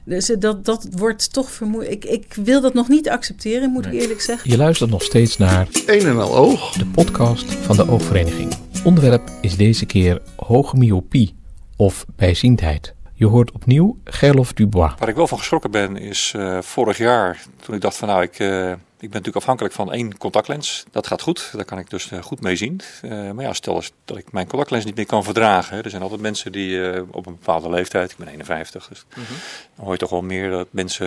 Dus 0.04 0.30
eh, 0.30 0.36
dat, 0.38 0.64
dat 0.64 0.86
wordt 0.90 1.32
toch 1.32 1.50
vermoeiend. 1.50 1.92
Ik, 1.94 2.04
ik 2.04 2.34
wil 2.34 2.60
dat 2.60 2.74
nog 2.74 2.88
niet 2.88 3.08
accepteren, 3.08 3.70
moet 3.70 3.86
ik 3.86 3.92
eerlijk 3.92 4.20
zeggen. 4.20 4.50
Je 4.50 4.56
luistert 4.56 4.90
nog 4.90 5.02
steeds 5.02 5.36
naar 5.36 5.68
Een 5.86 6.06
en 6.06 6.18
al 6.18 6.36
oog. 6.36 6.72
De 6.72 6.86
podcast 6.86 7.52
van 7.54 7.76
de 7.76 7.88
Oogvereniging. 7.88 8.52
Onderwerp 8.84 9.30
is 9.40 9.56
deze 9.56 9.86
keer 9.86 10.22
hoge 10.36 10.76
myopie 10.76 11.34
of 11.76 12.06
bijziendheid. 12.16 12.94
Je 13.24 13.30
hoort 13.30 13.52
opnieuw 13.52 13.98
Gerlof 14.04 14.52
Dubois. 14.52 14.92
Waar 14.98 15.08
ik 15.08 15.14
wel 15.14 15.26
van 15.26 15.38
geschrokken 15.38 15.70
ben 15.70 15.96
is 15.96 16.32
uh, 16.36 16.58
vorig 16.60 16.98
jaar 16.98 17.42
toen 17.60 17.74
ik 17.74 17.80
dacht 17.80 17.96
van 17.96 18.08
nou 18.08 18.22
ik... 18.22 18.38
Uh, 18.38 18.70
ik 18.70 19.10
ben 19.10 19.18
natuurlijk 19.18 19.36
afhankelijk 19.36 19.74
van 19.74 19.92
één 19.92 20.18
contactlens. 20.18 20.84
Dat 20.90 21.06
gaat 21.06 21.22
goed, 21.22 21.50
daar 21.52 21.64
kan 21.64 21.78
ik 21.78 21.90
dus 21.90 22.10
uh, 22.10 22.22
goed 22.22 22.40
mee 22.40 22.56
zien. 22.56 22.80
Maar 23.02 23.44
ja, 23.44 23.52
stel 23.52 23.74
eens 23.74 23.92
dat 24.04 24.16
ik 24.16 24.32
mijn 24.32 24.46
contactlens 24.46 24.84
niet 24.84 24.96
meer 24.96 25.06
kan 25.06 25.24
verdragen. 25.24 25.82
Er 25.82 25.90
zijn 25.90 26.02
altijd 26.02 26.20
mensen 26.20 26.52
die 26.52 27.02
op 27.12 27.26
een 27.26 27.36
bepaalde 27.38 27.70
leeftijd, 27.70 28.10
ik 28.10 28.16
ben 28.16 28.28
51, 28.28 28.88
dus 28.88 29.04
mm 29.08 29.24
-hmm. 29.24 29.36
dan 29.76 29.84
hoor 29.84 29.92
je 29.92 29.98
toch 29.98 30.10
wel 30.10 30.22
meer 30.22 30.50
dat 30.50 30.68
mensen 30.70 31.06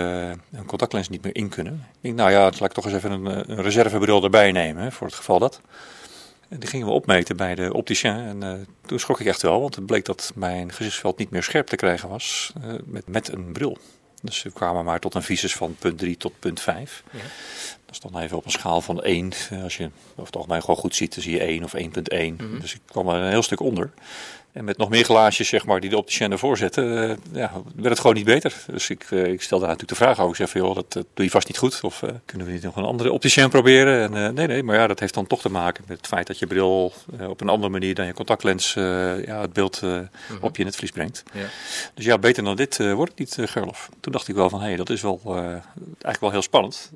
een 0.51 0.65
contactlens 0.65 1.09
niet 1.09 1.23
meer 1.23 1.35
in 1.35 1.49
kunnen. 1.49 1.73
Ik 1.73 2.01
denk, 2.01 2.15
nou 2.15 2.31
ja, 2.31 2.39
laat 2.39 2.61
ik 2.61 2.71
toch 2.71 2.85
eens 2.85 2.93
even 2.93 3.11
een, 3.11 3.25
een 3.25 3.61
reservebril 3.61 4.23
erbij 4.23 4.51
nemen, 4.51 4.83
hè, 4.83 4.91
voor 4.91 5.07
het 5.07 5.15
geval 5.15 5.39
dat. 5.39 5.61
En 6.49 6.59
die 6.59 6.69
gingen 6.69 6.87
we 6.87 6.93
opmeten 6.93 7.37
bij 7.37 7.55
de 7.55 7.73
opticien. 7.73 8.11
En 8.11 8.43
uh, 8.43 8.53
toen 8.85 8.99
schrok 8.99 9.19
ik 9.19 9.27
echt 9.27 9.41
wel, 9.41 9.61
want 9.61 9.75
het 9.75 9.85
bleek 9.85 10.05
dat 10.05 10.31
mijn 10.35 10.73
gezichtsveld 10.73 11.17
niet 11.17 11.29
meer 11.29 11.43
scherp 11.43 11.67
te 11.67 11.75
krijgen 11.75 12.09
was 12.09 12.53
uh, 12.63 12.73
met, 12.85 13.07
met 13.07 13.31
een 13.31 13.51
bril. 13.51 13.77
Dus 14.21 14.43
we 14.43 14.51
kwamen 14.51 14.85
maar 14.85 14.99
tot 14.99 15.15
een 15.15 15.23
visus 15.23 15.55
van 15.55 15.75
punt 15.79 15.97
3 15.97 16.17
tot 16.17 16.39
punt 16.39 16.61
5. 16.61 17.03
Ja. 17.11 17.19
Dat 17.85 17.95
is 17.95 17.99
dan 17.99 18.21
even 18.21 18.37
op 18.37 18.45
een 18.45 18.51
schaal 18.51 18.81
van 18.81 19.03
1. 19.03 19.31
Als 19.63 19.77
je 19.77 19.89
over 20.11 20.25
het 20.25 20.35
algemeen 20.35 20.61
gewoon 20.61 20.75
goed 20.75 20.95
ziet, 20.95 21.13
dan 21.13 21.23
zie 21.23 21.31
je 21.31 21.39
1 21.39 21.63
of 21.63 21.73
1.1. 21.75 21.81
Mm 21.81 22.37
-hmm. 22.37 22.59
Dus 22.59 22.73
ik 22.73 22.81
kwam 22.85 23.09
er 23.09 23.15
een 23.15 23.29
heel 23.29 23.43
stuk 23.43 23.59
onder. 23.59 23.91
En 24.57 24.63
met 24.63 24.77
nog 24.77 24.89
meer 24.89 25.03
glaasjes 25.03 25.47
zeg 25.47 25.65
maar, 25.65 25.79
die 25.79 25.89
de 25.89 25.97
opticien 25.97 26.31
ervoor 26.31 26.57
zetten, 26.57 27.09
uh, 27.09 27.15
ja, 27.31 27.51
werd 27.75 27.89
het 27.89 27.99
gewoon 27.99 28.15
niet 28.15 28.25
beter. 28.25 28.53
Dus 28.71 28.89
ik, 28.89 29.11
uh, 29.11 29.25
ik 29.25 29.41
stelde 29.41 29.65
daar 29.65 29.73
natuurlijk 29.73 29.99
de 29.99 30.05
vraag 30.05 30.19
over. 30.19 30.29
Ik 30.29 30.35
zei 30.35 30.49
van, 30.49 30.61
joh, 30.61 30.75
dat, 30.75 30.93
dat 30.93 31.05
doe 31.13 31.25
je 31.25 31.31
vast 31.31 31.47
niet 31.47 31.57
goed. 31.57 31.79
Of 31.81 32.01
uh, 32.01 32.09
kunnen 32.25 32.47
we 32.47 32.53
niet 32.53 32.63
nog 32.63 32.75
een 32.75 32.83
andere 32.83 33.11
opticien 33.11 33.49
proberen? 33.49 34.15
En 34.15 34.33
nee, 34.33 34.47
nee, 34.47 34.63
maar 34.63 34.75
ja, 34.75 34.87
dat 34.87 34.99
heeft 34.99 35.13
dan 35.13 35.27
toch 35.27 35.41
te 35.41 35.49
maken 35.49 35.83
met 35.87 35.97
het 35.97 36.07
feit 36.07 36.27
dat 36.27 36.39
je 36.39 36.47
bril 36.47 36.93
op 37.27 37.41
een 37.41 37.49
andere 37.49 37.71
manier 37.71 37.95
dan 37.95 38.05
je 38.05 38.13
contactlens 38.13 38.73
ja, 38.73 39.41
het 39.41 39.53
beeld 39.53 39.79
-hmm. 39.79 40.09
op 40.41 40.57
je 40.57 40.63
netvlies 40.63 40.91
brengt. 40.91 41.23
Ja. 41.33 41.45
Dus 41.93 42.05
ja, 42.05 42.17
beter 42.17 42.43
dan 42.43 42.55
dit 42.55 42.77
wordt 42.77 43.11
het 43.17 43.19
niet, 43.19 43.49
Gerlof. 43.49 43.89
Toen 43.99 44.11
dacht 44.11 44.27
ik 44.27 44.35
wel 44.35 44.49
van, 44.49 44.59
hé, 44.59 44.65
hey, 44.67 44.75
dat 44.75 44.89
is 44.89 45.01
wel 45.01 45.21
eigenlijk 45.25 46.19
wel 46.19 46.31
heel 46.31 46.41
spannend. 46.41 46.91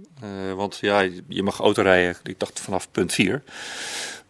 want 0.56 0.78
ja, 0.82 1.00
je 1.28 1.44
mag 1.44 1.60
autorijden, 1.60 2.16
ik 2.24 2.40
dacht 2.40 2.60
vanaf 2.60 2.92
punt 2.92 3.14
4. 3.14 3.44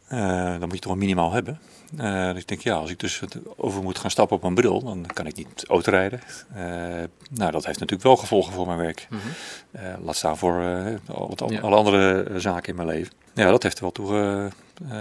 dan 0.09 0.59
moet 0.59 0.73
je 0.73 0.79
toch 0.79 0.91
een 0.91 0.97
minimaal 0.97 1.31
hebben. 1.31 1.59
Uh, 1.99 2.31
dus 2.31 2.41
ik 2.41 2.47
denk, 2.47 2.61
ja, 2.61 2.75
als 2.75 2.89
ik 2.89 2.99
dus 2.99 3.21
over 3.57 3.83
moet 3.83 3.99
gaan 3.99 4.11
stappen 4.11 4.35
op 4.35 4.41
mijn 4.41 4.55
bril, 4.55 4.83
dan 4.83 5.05
kan 5.13 5.25
ik 5.25 5.35
niet 5.35 5.65
autorijden. 5.67 6.21
Uh, 6.55 6.63
nou, 7.29 7.51
dat 7.51 7.65
heeft 7.65 7.79
natuurlijk 7.79 8.03
wel 8.03 8.15
gevolgen 8.15 8.53
voor 8.53 8.65
mijn 8.65 8.77
werk. 8.77 9.07
Mm 9.09 9.19
-hmm. 9.19 9.81
uh, 9.81 9.93
laat 10.05 10.15
staan 10.15 10.37
voor 10.37 10.53
al 11.07 11.51
ja. 11.51 11.59
alle 11.59 11.75
andere 11.75 12.25
zaken 12.39 12.69
in 12.69 12.75
mijn 12.75 12.87
leven. 12.87 13.13
Ja, 13.33 13.49
dat 13.49 13.63
heeft 13.63 13.77
er 13.77 13.83
wel 13.83 13.91
toe 13.91 14.49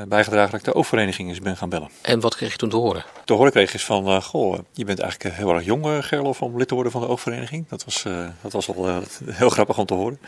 bijgedragen 0.09 0.51
dat 0.51 0.61
ik 0.61 0.67
de 0.67 0.75
oogvereniging 0.75 1.29
eens 1.29 1.41
ben 1.41 1.57
gaan 1.57 1.69
bellen. 1.69 1.91
En 2.01 2.21
wat 2.21 2.37
kreeg 2.37 2.53
je 2.53 2.59
toen 2.59 2.69
te 2.69 2.77
horen? 2.77 3.05
Te 3.25 3.33
horen 3.33 3.53
kreeg 3.53 3.75
is 3.75 3.85
van, 3.85 4.23
goh, 4.23 4.59
je 4.73 4.85
bent 4.85 4.99
eigenlijk 4.99 5.37
heel 5.37 5.55
erg 5.55 5.65
jong, 5.65 6.05
Gerlof, 6.07 6.43
om 6.43 6.57
lid 6.57 6.69
te 6.69 6.75
worden 6.75 6.93
van 6.93 7.01
de 7.01 7.09
oogvereniging. 7.09 7.69
Dat 7.69 7.85
was, 7.85 8.05
dat 8.41 8.53
was 8.53 8.69
al 8.69 8.87
heel 9.25 9.51
grappig 9.51 9.79
om 9.79 9.87
te 9.87 9.95
horen. 9.95 10.19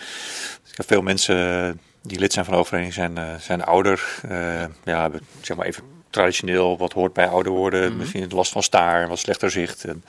Dus 0.63 0.71
ik 0.71 0.77
heb 0.77 0.87
veel 0.87 1.03
mensen 1.03 1.81
die 2.03 2.19
lid 2.19 2.33
zijn 2.33 2.45
van 2.45 2.55
de 2.55 2.61
oogvereniging, 2.61 3.15
zijn, 3.15 3.41
zijn 3.41 3.65
ouder. 3.65 4.21
ja, 4.85 5.01
hebben 5.01 5.21
zeg 5.41 5.57
maar 5.57 5.67
even 5.67 6.02
traditioneel 6.13 6.79
wat 6.79 6.93
hoort 6.93 7.13
bij 7.13 7.29
ouder 7.29 7.53
worden. 7.53 7.83
Mm 7.83 7.89
-hmm. 7.89 7.97
Misschien 7.97 8.31
last 8.31 8.53
van 8.53 8.63
staar, 8.63 9.09
wat 9.09 9.19
slechter 9.19 9.51
zicht. 9.51 9.85
En 9.85 10.05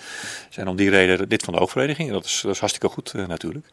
zijn 0.49 0.67
om 0.67 0.75
die 0.75 0.89
reden 0.89 1.27
lid 1.27 1.43
van 1.43 1.53
de 1.53 1.59
oogvereniging. 1.59 2.11
Dat 2.11 2.25
is, 2.25 2.41
dat 2.41 2.51
is 2.51 2.59
hartstikke 2.59 2.89
goed 2.89 3.13
uh, 3.15 3.27
natuurlijk. 3.27 3.69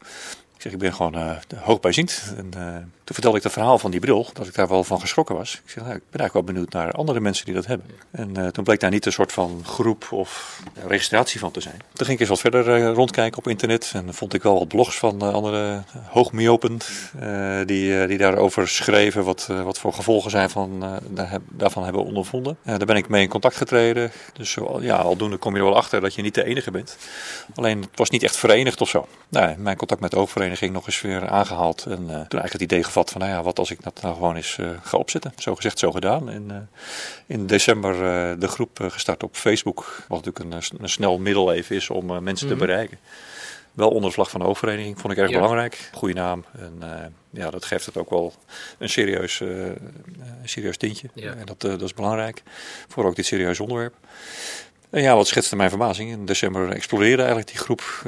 Ik 0.61 0.67
zeg, 0.67 0.75
ik 0.75 0.83
ben 0.83 0.93
gewoon 0.93 1.15
uh, 1.17 1.31
hoogbijziend. 1.55 2.33
En 2.37 2.51
uh, 2.57 2.75
toen 2.75 3.13
vertelde 3.13 3.37
ik 3.37 3.43
het 3.43 3.51
verhaal 3.51 3.79
van 3.79 3.91
die 3.91 3.99
bril, 3.99 4.27
dat 4.33 4.47
ik 4.47 4.55
daar 4.55 4.67
wel 4.67 4.83
van 4.83 4.99
geschrokken 4.99 5.35
was. 5.35 5.53
Ik 5.53 5.69
zeg, 5.69 5.83
nou, 5.83 5.95
ik 5.95 6.01
ben 6.09 6.19
eigenlijk 6.19 6.33
wel 6.33 6.43
benieuwd 6.43 6.73
naar 6.73 6.91
andere 6.91 7.19
mensen 7.19 7.45
die 7.45 7.53
dat 7.53 7.65
hebben. 7.65 7.87
En 8.11 8.39
uh, 8.39 8.47
toen 8.47 8.63
bleek 8.63 8.79
daar 8.79 8.89
niet 8.89 9.05
een 9.05 9.11
soort 9.11 9.31
van 9.31 9.61
groep 9.65 10.11
of 10.11 10.61
registratie 10.87 11.39
van 11.39 11.51
te 11.51 11.61
zijn. 11.61 11.79
Toen 11.93 12.05
ging 12.05 12.09
ik 12.09 12.19
eens 12.19 12.29
wat 12.29 12.39
verder 12.39 12.85
rondkijken 12.85 13.37
op 13.37 13.47
internet. 13.47 13.91
En 13.93 14.13
vond 14.13 14.33
ik 14.33 14.43
wel 14.43 14.59
wat 14.59 14.67
blogs 14.67 14.97
van 14.97 15.21
andere 15.21 15.83
hoogmyopen 16.07 16.77
die, 17.65 18.07
die 18.07 18.17
daarover 18.17 18.67
schreven. 18.67 19.23
Wat, 19.23 19.47
wat 19.63 19.79
voor 19.79 19.93
gevolgen 19.93 20.31
zijn 20.31 20.49
van, 20.49 20.99
daarvan 21.49 21.83
hebben 21.83 22.03
ondervonden. 22.03 22.57
daar 22.63 22.85
ben 22.85 22.95
ik 22.95 23.09
mee 23.09 23.21
in 23.21 23.29
contact 23.29 23.55
getreden. 23.55 24.11
Dus 24.33 24.57
ja, 24.79 24.95
aldoende 24.95 25.37
kom 25.37 25.53
je 25.53 25.59
er 25.59 25.65
wel 25.65 25.75
achter 25.75 26.01
dat 26.01 26.13
je 26.13 26.21
niet 26.21 26.35
de 26.35 26.43
enige 26.43 26.71
bent. 26.71 26.97
Alleen 27.55 27.81
het 27.81 27.97
was 27.97 28.09
niet 28.09 28.23
echt 28.23 28.37
verenigd 28.37 28.81
of 28.81 28.89
zo. 28.89 29.07
Nou, 29.29 29.57
mijn 29.57 29.77
contact 29.77 30.01
met 30.01 30.11
de 30.11 30.17
oogvereniging 30.17 30.50
ging 30.57 30.73
nog 30.73 30.85
eens 30.85 31.01
weer 31.01 31.29
aangehaald. 31.29 31.85
En 31.85 32.01
uh, 32.01 32.07
toen 32.07 32.13
eigenlijk 32.13 32.51
het 32.51 32.61
idee 32.61 32.83
gevat 32.83 33.11
van, 33.11 33.21
nou 33.21 33.33
ja, 33.33 33.43
wat 33.43 33.59
als 33.59 33.71
ik 33.71 33.83
dat 33.83 34.01
nou 34.01 34.13
gewoon 34.13 34.35
eens 34.35 34.57
uh, 34.57 34.69
ga 34.81 34.97
opzetten. 34.97 35.33
Zo 35.37 35.55
gezegd, 35.55 35.79
zo 35.79 35.91
gedaan. 35.91 36.29
En 36.29 36.47
uh, 36.51 36.57
in 37.25 37.47
december 37.47 37.93
de 38.39 38.47
groep 38.47 38.79
gestart 38.91 39.23
op 39.23 39.35
Facebook. 39.35 40.05
Wat 40.07 40.25
natuurlijk 40.25 40.71
een, 40.71 40.81
een 40.81 40.89
snel 40.89 41.19
middel 41.19 41.53
even 41.53 41.75
is 41.75 41.89
om 41.89 42.05
mensen 42.05 42.23
mm 42.23 42.27
-hmm. 42.27 42.35
te 42.37 42.45
mhm. 42.45 42.57
bereiken. 42.57 42.97
Wel 43.71 43.89
onder 43.89 44.09
de 44.09 44.15
vlag 44.15 44.29
van 44.29 44.39
de 44.39 44.45
hoofdvereniging, 44.45 44.99
vond 44.99 45.13
ik 45.13 45.19
erg 45.19 45.29
ja. 45.29 45.35
belangrijk. 45.39 45.89
Goede 45.93 46.13
naam. 46.13 46.45
En 46.57 46.81
ja, 47.29 47.49
dat 47.49 47.65
geeft 47.65 47.85
het 47.85 47.97
ook 47.97 48.09
wel 48.09 48.33
een 48.77 48.89
serieus, 48.89 49.39
een 49.39 49.77
serieus 50.43 50.77
tintje. 50.77 51.09
Ja. 51.13 51.33
En 51.33 51.45
dat, 51.45 51.61
dat 51.61 51.81
is 51.81 51.93
belangrijk. 51.93 52.43
Voor 52.87 53.05
ook 53.05 53.15
dit 53.15 53.25
serieus 53.25 53.59
onderwerp. 53.59 53.93
En 54.89 55.01
ja, 55.01 55.15
wat 55.15 55.27
schetste 55.27 55.55
mijn 55.55 55.69
verbazing. 55.69 56.11
In 56.11 56.25
december 56.25 56.71
explodeerde 56.71 57.21
eigenlijk 57.21 57.51
die 57.51 57.59
groep. 57.59 58.01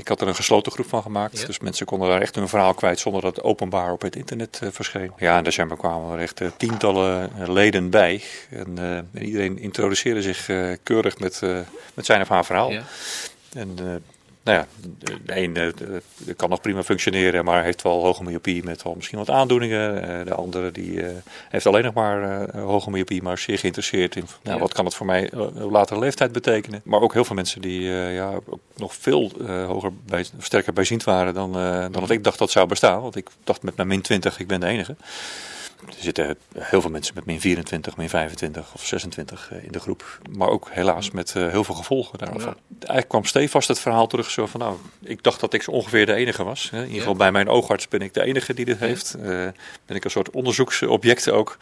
Ik 0.00 0.08
had 0.08 0.20
er 0.20 0.28
een 0.28 0.34
gesloten 0.34 0.72
groep 0.72 0.88
van 0.88 1.02
gemaakt. 1.02 1.40
Ja. 1.40 1.46
Dus 1.46 1.58
mensen 1.58 1.86
konden 1.86 2.08
daar 2.08 2.20
echt 2.20 2.34
hun 2.34 2.48
verhaal 2.48 2.74
kwijt 2.74 2.98
zonder 2.98 3.22
dat 3.22 3.36
het 3.36 3.44
openbaar 3.44 3.92
op 3.92 4.02
het 4.02 4.16
internet 4.16 4.60
uh, 4.62 4.68
verscheen. 4.72 5.12
Ja, 5.16 5.38
in 5.38 5.44
december 5.44 5.76
kwamen 5.76 6.12
er 6.12 6.18
echt 6.20 6.40
uh, 6.40 6.48
tientallen 6.56 7.30
uh, 7.38 7.48
leden 7.48 7.90
bij. 7.90 8.22
En, 8.50 8.78
en, 9.12 9.24
iedereen 9.24 9.58
introduceerde 9.58 10.22
zich 10.22 10.46
keurig 10.82 11.18
met, 11.18 11.40
met 11.94 12.06
zijn 12.06 12.20
of 12.20 12.28
haar 12.28 12.44
verhaal. 12.44 12.70
Ja. 12.70 12.82
En 13.52 14.02
nou 14.50 14.62
ja, 14.62 14.66
de 15.24 15.36
een 15.36 15.52
de, 15.52 16.02
kan 16.36 16.48
nog 16.48 16.60
prima 16.60 16.82
functioneren, 16.82 17.44
maar 17.44 17.64
heeft 17.64 17.82
wel 17.82 18.02
hoge 18.02 18.22
myopie 18.22 18.64
met 18.64 18.82
wel 18.82 18.94
misschien 18.94 19.18
wat 19.18 19.30
aandoeningen. 19.30 20.24
De 20.26 20.34
andere 20.34 20.70
die 20.70 21.04
heeft 21.48 21.66
alleen 21.66 21.84
nog 21.84 21.94
maar 21.94 22.50
hoge 22.56 22.90
myopie, 22.90 23.22
maar 23.22 23.38
zeer 23.38 23.58
geïnteresseerd 23.58 24.16
in 24.16 24.24
nou, 24.42 24.56
ja. 24.56 24.62
wat 24.62 24.72
kan 24.72 24.84
het 24.84 24.94
voor 24.94 25.06
mij 25.06 25.32
op 25.32 25.70
latere 25.70 26.00
leeftijd 26.00 26.32
betekenen. 26.32 26.80
Maar 26.84 27.00
ook 27.00 27.12
heel 27.12 27.24
veel 27.24 27.36
mensen 27.36 27.60
die 27.60 27.80
ja, 27.90 28.38
nog 28.76 28.94
veel 28.94 29.32
hoger 29.46 29.92
bij, 30.06 30.24
sterker 30.38 30.72
bijziend 30.72 31.04
waren 31.04 31.34
dan, 31.34 31.52
dan 31.92 32.00
wat 32.00 32.10
ik 32.10 32.24
dacht 32.24 32.38
dat 32.38 32.50
zou 32.50 32.66
bestaan. 32.66 33.02
Want 33.02 33.16
ik 33.16 33.28
dacht 33.44 33.62
met 33.62 33.76
mijn 33.76 33.88
min 33.88 34.00
20, 34.00 34.38
ik 34.38 34.46
ben 34.46 34.60
de 34.60 34.66
enige. 34.66 34.96
Er 35.86 35.94
zitten 35.98 36.36
heel 36.58 36.80
veel 36.80 36.90
mensen 36.90 37.14
met 37.14 37.24
min 37.24 37.40
24, 37.40 37.96
min 37.96 38.08
25 38.08 38.74
of 38.74 38.86
26 38.86 39.52
in 39.62 39.72
de 39.72 39.80
groep. 39.80 40.20
Maar 40.30 40.48
ook 40.48 40.68
helaas 40.70 41.10
met 41.10 41.34
uh, 41.36 41.48
heel 41.48 41.64
veel 41.64 41.74
gevolgen 41.74 42.18
daarvan. 42.18 42.40
Ja. 42.40 42.54
Eigenlijk 42.78 43.08
kwam 43.08 43.24
stevast 43.24 43.68
het 43.68 43.78
verhaal 43.78 44.06
terug 44.06 44.30
zo 44.30 44.46
van 44.46 44.60
nou, 44.60 44.76
ik 45.02 45.22
dacht 45.22 45.40
dat 45.40 45.52
ik 45.52 45.68
ongeveer 45.68 46.06
de 46.06 46.14
enige 46.14 46.44
was. 46.44 46.70
In 46.72 46.78
ieder 46.78 46.98
geval 46.98 47.12
ja. 47.12 47.18
bij 47.18 47.32
mijn 47.32 47.48
oogarts 47.48 47.88
ben 47.88 48.00
ik 48.00 48.14
de 48.14 48.22
enige 48.22 48.54
die 48.54 48.64
dit 48.64 48.78
ja. 48.78 48.86
heeft. 48.86 49.16
Uh, 49.18 49.24
ben 49.86 49.96
ik 49.96 50.04
een 50.04 50.10
soort 50.10 50.30
onderzoeksobject 50.30 51.30
ook. 51.30 51.56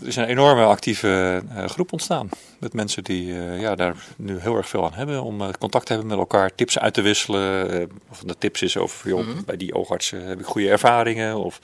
Er 0.00 0.06
is 0.06 0.16
een 0.16 0.24
enorme 0.24 0.64
actieve 0.64 1.42
groep 1.66 1.92
ontstaan. 1.92 2.28
Met 2.58 2.72
mensen 2.72 3.04
die 3.04 3.34
ja, 3.34 3.74
daar 3.74 3.96
nu 4.16 4.38
heel 4.38 4.56
erg 4.56 4.68
veel 4.68 4.84
aan 4.84 4.94
hebben. 4.94 5.22
Om 5.22 5.56
contact 5.58 5.86
te 5.86 5.92
hebben 5.92 6.10
met 6.10 6.18
elkaar, 6.18 6.54
tips 6.54 6.78
uit 6.78 6.94
te 6.94 7.02
wisselen. 7.02 7.90
of 8.10 8.18
de 8.18 8.38
tips 8.38 8.62
is 8.62 8.76
over, 8.76 9.08
joh, 9.08 9.20
mm 9.20 9.32
-hmm. 9.32 9.44
bij 9.44 9.56
die 9.56 9.74
oogarts 9.74 10.10
heb 10.10 10.40
ik 10.40 10.46
goede 10.46 10.68
ervaringen. 10.68 11.36
Of 11.36 11.58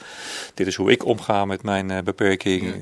dit 0.54 0.66
is 0.66 0.74
hoe 0.74 0.90
ik 0.90 1.04
omga 1.04 1.44
met 1.44 1.62
mijn 1.62 1.79
online-beperking. 1.80 2.74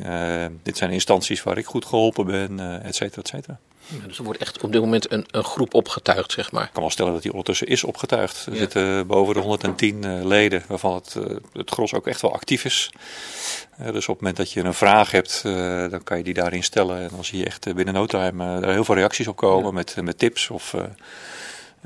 dit 0.62 0.76
zijn 0.76 0.90
instanties 0.90 1.42
waar 1.42 1.58
ik 1.58 1.66
goed 1.66 1.84
geholpen 1.84 2.26
ben, 2.26 2.82
et 2.82 2.94
cetera, 2.94 3.22
et 3.22 3.28
cetera. 3.28 3.58
Ja, 3.86 4.06
dus 4.06 4.18
er 4.18 4.24
wordt 4.24 4.40
echt 4.40 4.62
op 4.62 4.72
dit 4.72 4.80
moment 4.80 5.12
een, 5.12 5.26
een, 5.30 5.44
groep 5.44 5.74
opgetuigd, 5.74 6.32
zeg 6.32 6.52
maar. 6.52 6.64
Ik 6.64 6.70
kan 6.72 6.82
wel 6.82 6.90
stellen 6.90 7.12
dat 7.12 7.22
die 7.22 7.30
ondertussen 7.30 7.66
is 7.66 7.84
opgetuigd. 7.84 8.46
Er 8.46 8.56
zitten 8.56 9.06
boven 9.06 9.34
de 9.34 9.40
110 9.40 10.26
leden, 10.26 10.62
waarvan 10.66 10.94
het, 10.94 11.16
het 11.52 11.70
gros 11.70 11.94
ook 11.94 12.06
echt 12.06 12.20
wel 12.20 12.32
actief 12.32 12.64
is. 12.64 12.90
dus 13.76 14.08
op 14.08 14.14
het 14.14 14.20
moment 14.20 14.36
dat 14.36 14.52
je 14.52 14.60
een 14.60 14.74
vraag 14.74 15.10
hebt, 15.10 15.42
dan 15.90 16.04
kan 16.04 16.16
je 16.16 16.24
die 16.24 16.34
daarin 16.34 16.64
stellen. 16.64 17.02
En 17.02 17.08
dan 17.14 17.24
zie 17.24 17.38
je 17.38 17.44
echt 17.44 17.74
binnen 17.74 17.94
no 17.94 18.06
time 18.06 18.60
er 18.60 18.72
heel 18.72 18.84
veel 18.84 18.94
reacties 18.94 19.28
op 19.28 19.36
komen 19.36 19.74
met, 19.74 19.96
met 20.02 20.18
tips 20.18 20.50
of... 20.50 20.74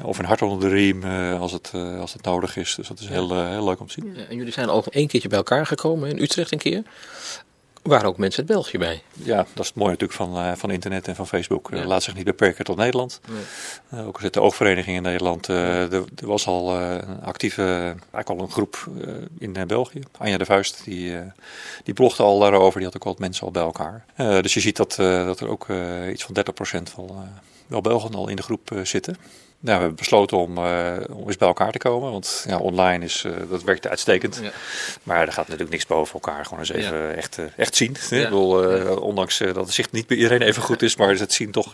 Of 0.02 0.18
een 0.18 0.24
hart 0.24 0.42
onder 0.42 0.68
de 0.68 0.74
riem 0.74 1.05
uh, 1.05 1.40
als, 1.40 1.52
het, 1.52 1.72
uh, 1.74 2.00
als 2.00 2.12
het 2.12 2.22
nodig 2.22 2.57
is. 2.57 2.74
Dus 2.74 2.88
dat 2.88 3.00
is 3.00 3.09
heel, 3.09 3.37
uh, 3.37 3.48
heel 3.48 3.64
leuk 3.64 3.81
om 3.81 3.87
te 3.87 3.92
zien. 3.92 4.14
Ja, 4.14 4.24
en 4.24 4.37
jullie 4.37 4.52
zijn 4.52 4.68
al 4.68 4.85
één 4.90 5.07
keertje 5.07 5.28
bij 5.28 5.38
elkaar 5.38 5.66
gekomen, 5.66 6.11
in 6.11 6.22
Utrecht 6.22 6.52
een 6.52 6.59
keer. 6.59 6.83
Waren 7.83 8.09
ook 8.09 8.16
mensen 8.16 8.38
uit 8.38 8.52
België 8.52 8.78
bij? 8.78 9.02
Ja, 9.12 9.37
dat 9.37 9.59
is 9.59 9.66
het 9.66 9.74
mooie 9.74 9.90
natuurlijk 9.90 10.18
van, 10.18 10.57
van 10.57 10.70
internet 10.70 11.09
en 11.09 11.16
van 11.16 11.26
Facebook. 11.26 11.68
Ja. 11.72 11.85
laat 11.85 12.02
zich 12.02 12.14
niet 12.14 12.24
beperken 12.24 12.64
tot 12.64 12.76
Nederland. 12.76 13.20
Nee. 13.90 14.05
ook 14.05 14.14
al 14.14 14.22
zit 14.22 14.35
de 14.35 14.40
oogvereniging 14.40 14.96
in 14.96 15.02
Nederland. 15.02 15.46
er, 15.46 15.92
er, 15.92 16.07
was 16.16 16.46
al 16.46 16.81
een 16.81 17.22
actieve, 17.22 17.62
eigenlijk 17.62 18.28
al 18.28 18.40
een 18.40 18.50
groep 18.50 18.88
in 19.38 19.66
België. 19.66 20.00
Anja 20.18 20.38
de 20.38 20.44
Vuist, 20.44 20.85
die, 20.85 21.14
die 21.85 21.94
blogde 21.94 22.22
al 22.22 22.38
daarover. 22.38 22.81
Die 22.81 22.85
had 22.85 22.96
ook 22.96 23.05
wat 23.05 23.18
mensen 23.18 23.46
al 23.46 23.52
bij 23.52 23.62
elkaar. 23.62 24.05
dus 24.16 24.55
je 24.55 24.61
ziet 24.61 24.76
dat, 24.76 24.94
dat 24.96 25.40
er 25.40 25.48
ook 25.48 25.66
iets 26.12 26.24
van 26.24 26.37
30% 26.81 26.94
wel, 26.96 27.24
wel 27.66 27.81
Belgen 27.81 28.14
al 28.14 28.28
in 28.28 28.37
de 28.37 28.42
groep 28.42 28.70
zitten. 28.83 29.16
Nou, 29.62 29.77
we 29.77 29.83
hebben 29.83 29.98
besloten 29.98 30.37
om, 30.37 30.59
uh, 30.59 30.96
om 31.11 31.27
eens 31.27 31.37
bij 31.37 31.48
elkaar 31.48 31.72
te 31.72 31.79
komen. 31.79 32.11
Want 32.11 32.44
ja, 32.48 32.59
online 32.59 33.05
is, 33.05 33.25
uh, 33.27 33.33
dat 33.51 33.62
werkt 33.62 33.88
uitstekend. 33.88 34.40
Ja. 34.42 34.51
Maar 35.03 35.20
er 35.20 35.33
gaat 35.33 35.44
natuurlijk 35.44 35.70
niks 35.70 35.87
boven 35.87 36.14
elkaar. 36.14 36.44
Gewoon 36.44 36.59
eens 36.59 36.72
even 36.72 36.98
ja. 36.98 37.11
echt, 37.11 37.38
uh, 37.38 37.44
echt 37.57 37.77
zien. 37.77 37.90
Ik 37.90 38.09
bedoel, 38.09 38.98
ondanks 38.98 39.38
dat 39.38 39.57
het 39.57 39.72
zicht 39.72 39.92
niet 39.92 40.07
bij 40.07 40.16
iedereen 40.16 40.42
even 40.42 40.62
goed 40.62 40.83
is. 40.83 40.96
Maar 40.96 41.12
is 41.12 41.20
het 41.20 41.33
zien 41.33 41.51
toch, 41.51 41.72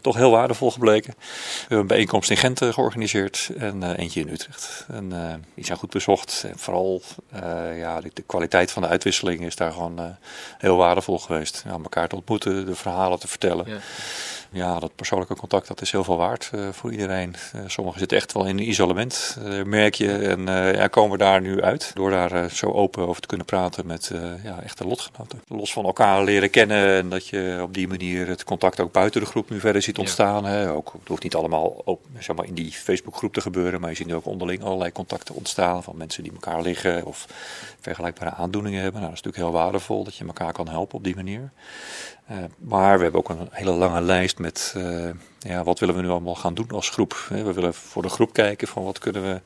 toch 0.00 0.16
heel 0.16 0.30
waardevol 0.30 0.70
gebleken. 0.70 1.14
We 1.18 1.58
hebben 1.58 1.78
een 1.78 1.86
bijeenkomst 1.86 2.30
in 2.30 2.36
Gent 2.36 2.58
georganiseerd. 2.64 3.50
En 3.58 3.94
eentje 3.94 4.20
in 4.20 4.28
Utrecht. 4.28 4.86
En 4.88 5.08
die 5.54 5.64
zijn 5.64 5.78
goed 5.78 5.90
bezocht. 5.90 6.44
En 6.48 6.58
vooral 6.58 7.02
ja, 7.76 8.00
de, 8.00 8.10
de, 8.14 8.22
kwaliteit 8.22 8.70
van 8.70 8.82
de 8.82 8.88
uitwisseling 8.88 9.44
is 9.44 9.56
daar 9.56 9.72
gewoon 9.72 10.16
heel 10.58 10.76
waardevol 10.76 11.18
geweest. 11.18 11.62
Ja, 11.66 11.70
elkaar 11.70 12.08
te 12.08 12.16
ontmoeten, 12.16 12.66
de 12.66 12.74
verhalen 12.74 13.18
te 13.18 13.28
vertellen 13.28 13.82
ja, 14.56 14.78
dat 14.78 14.94
persoonlijke 14.94 15.36
contact 15.36 15.68
dat 15.68 15.80
is 15.80 15.90
heel 15.90 16.04
veel 16.04 16.16
waard 16.16 16.50
uh, 16.54 16.68
voor 16.72 16.92
iedereen. 16.92 17.34
Uh, 17.54 17.62
sommigen 17.66 17.98
zitten 17.98 18.18
echt 18.18 18.32
wel 18.32 18.46
in 18.46 18.68
isolement, 18.68 19.38
uh, 19.42 19.62
merk 19.62 19.94
je. 19.94 20.12
En 20.18 20.46
ja, 20.76 20.86
komen 20.86 21.18
daar 21.18 21.40
nu 21.40 21.62
uit 21.62 21.90
door 21.94 22.10
daar 22.10 22.50
zo 22.50 22.72
open 22.72 23.08
over 23.08 23.20
te 23.20 23.28
kunnen 23.28 23.46
praten 23.46 23.86
met 23.86 24.12
ja, 24.42 24.62
echte 24.62 24.86
lotgenoten. 24.86 25.42
Los 25.48 25.72
van 25.72 25.84
elkaar 25.84 26.24
leren 26.24 26.50
kennen 26.50 26.96
en 26.96 27.08
dat 27.08 27.26
je 27.26 27.58
op 27.62 27.74
die 27.74 27.88
manier 27.88 28.28
het 28.28 28.44
contact 28.44 28.80
ook 28.80 28.92
buiten 28.92 29.20
de 29.20 29.26
groep 29.26 29.50
nu 29.50 29.60
verder 29.60 29.82
ziet 29.82 29.98
ontstaan. 29.98 30.42
Ja. 30.42 30.48
Hè. 30.48 30.72
Ook, 30.72 30.92
het 30.98 31.08
hoeft 31.08 31.22
niet 31.22 31.34
allemaal 31.34 31.82
op, 31.84 32.04
zeg 32.18 32.36
maar, 32.36 32.46
in 32.46 32.54
die 32.54 32.72
Facebookgroep 32.72 33.32
te 33.32 33.40
gebeuren, 33.40 33.80
maar 33.80 33.90
je 33.90 33.96
ziet 33.96 34.06
nu 34.06 34.14
ook 34.14 34.26
onderling 34.26 34.62
allerlei 34.62 34.92
contacten 34.92 35.34
ontstaan 35.34 35.82
van 35.82 35.96
mensen 35.96 36.22
die 36.22 36.32
elkaar 36.32 36.62
liggen 36.62 37.04
of 37.04 37.26
vergelijkbare 37.80 38.30
aandoeningen 38.30 38.82
hebben. 38.82 39.00
Nou, 39.00 39.12
dat 39.12 39.18
is 39.18 39.24
natuurlijk 39.24 39.52
heel 39.52 39.62
waardevol 39.62 40.04
dat 40.04 40.16
je 40.16 40.24
elkaar 40.26 40.52
kan 40.52 40.68
helpen 40.68 40.98
op 40.98 41.04
die 41.04 41.14
manier. 41.14 41.50
Maar 42.58 42.96
we 42.96 43.02
hebben 43.02 43.20
ook 43.20 43.28
een 43.28 43.48
hele 43.50 43.70
lange 43.70 44.00
lijst 44.00 44.38
met 44.38 44.45
uh, 44.76 45.10
ja, 45.38 45.64
wat 45.64 45.78
willen 45.78 45.94
we 45.94 46.02
nu 46.02 46.08
allemaal 46.08 46.34
gaan 46.34 46.54
doen 46.54 46.70
als 46.70 46.88
groep. 46.88 47.26
We 47.28 47.52
willen 47.52 47.74
voor 47.74 48.02
de 48.02 48.08
groep 48.08 48.32
kijken 48.32 48.68
van 48.68 48.84
wat 48.84 48.98
kunnen 48.98 49.22
we 49.22 49.40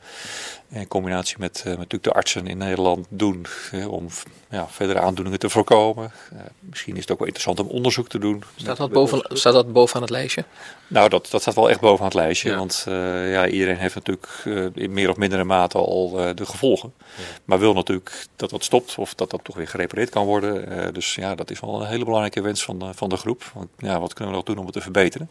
in 0.70 0.88
combinatie 0.88 1.37
met, 1.38 1.59
uh, 1.59 1.64
met 1.64 1.76
natuurlijk 1.76 2.04
de 2.04 2.12
artsen 2.12 2.46
in 2.46 2.59
Nederland 2.59 3.06
doen 3.09 3.46
om 3.88 4.06
ja, 4.50 4.68
verdere 4.68 5.00
aandoeningen 5.00 5.38
te 5.38 5.50
voorkomen. 5.50 6.12
misschien 6.59 6.94
is 6.94 7.00
het 7.00 7.11
ook 7.11 7.18
wel 7.18 7.26
interessant 7.26 7.61
om 7.61 7.66
onderzoek 7.66 8.09
te 8.09 8.18
doen. 8.18 8.42
Staat 8.56 8.76
dat, 8.76 8.92
boven, 8.92 9.24
staat 9.28 9.52
dat 9.52 9.72
bovenaan 9.72 10.02
het 10.02 10.11
lijstje? 10.11 10.44
Nou, 10.87 11.09
dat, 11.09 11.28
dat 11.30 11.40
staat 11.40 11.54
wel 11.54 11.70
echt 11.70 11.80
bovenaan 11.80 12.04
het 12.04 12.14
lijstje. 12.14 12.50
Ja. 12.50 12.56
Want 12.56 12.85
ja, 12.87 13.46
iedereen 13.46 13.76
heeft 13.76 13.94
natuurlijk 13.94 14.28
in 14.74 14.92
meer 14.92 15.11
of 15.11 15.16
mindere 15.16 15.44
mate 15.44 15.78
al 15.78 16.11
de 16.11 16.46
gevolgen. 16.46 16.92
Ja. 16.98 17.22
Maar 17.44 17.59
wil 17.59 17.74
natuurlijk 17.74 18.26
dat 18.37 18.50
dat 18.50 18.64
stopt 18.64 18.98
of 18.98 19.14
dat 19.14 19.30
dat 19.30 19.44
toch 19.44 19.56
weer 19.56 19.68
gerepareerd 19.68 20.11
kan 20.11 20.26
worden. 20.26 20.94
dus 20.94 21.14
ja, 21.14 21.35
dat 21.35 21.50
is 21.50 21.61
wel 21.61 21.80
een 21.80 21.88
hele 21.88 22.04
belangrijke 22.04 22.40
wens 22.40 22.64
van 22.64 22.94
van 22.94 23.09
de 23.09 23.16
groep. 23.16 23.50
Want, 23.54 23.68
ja, 23.78 24.00
wat 24.00 24.14
kunnen 24.14 24.33
we 24.33 24.38
nog 24.38 24.48
doen 24.48 24.59
om 24.59 24.64
het 24.64 24.74
te 24.74 24.80
verbeteren? 24.80 25.30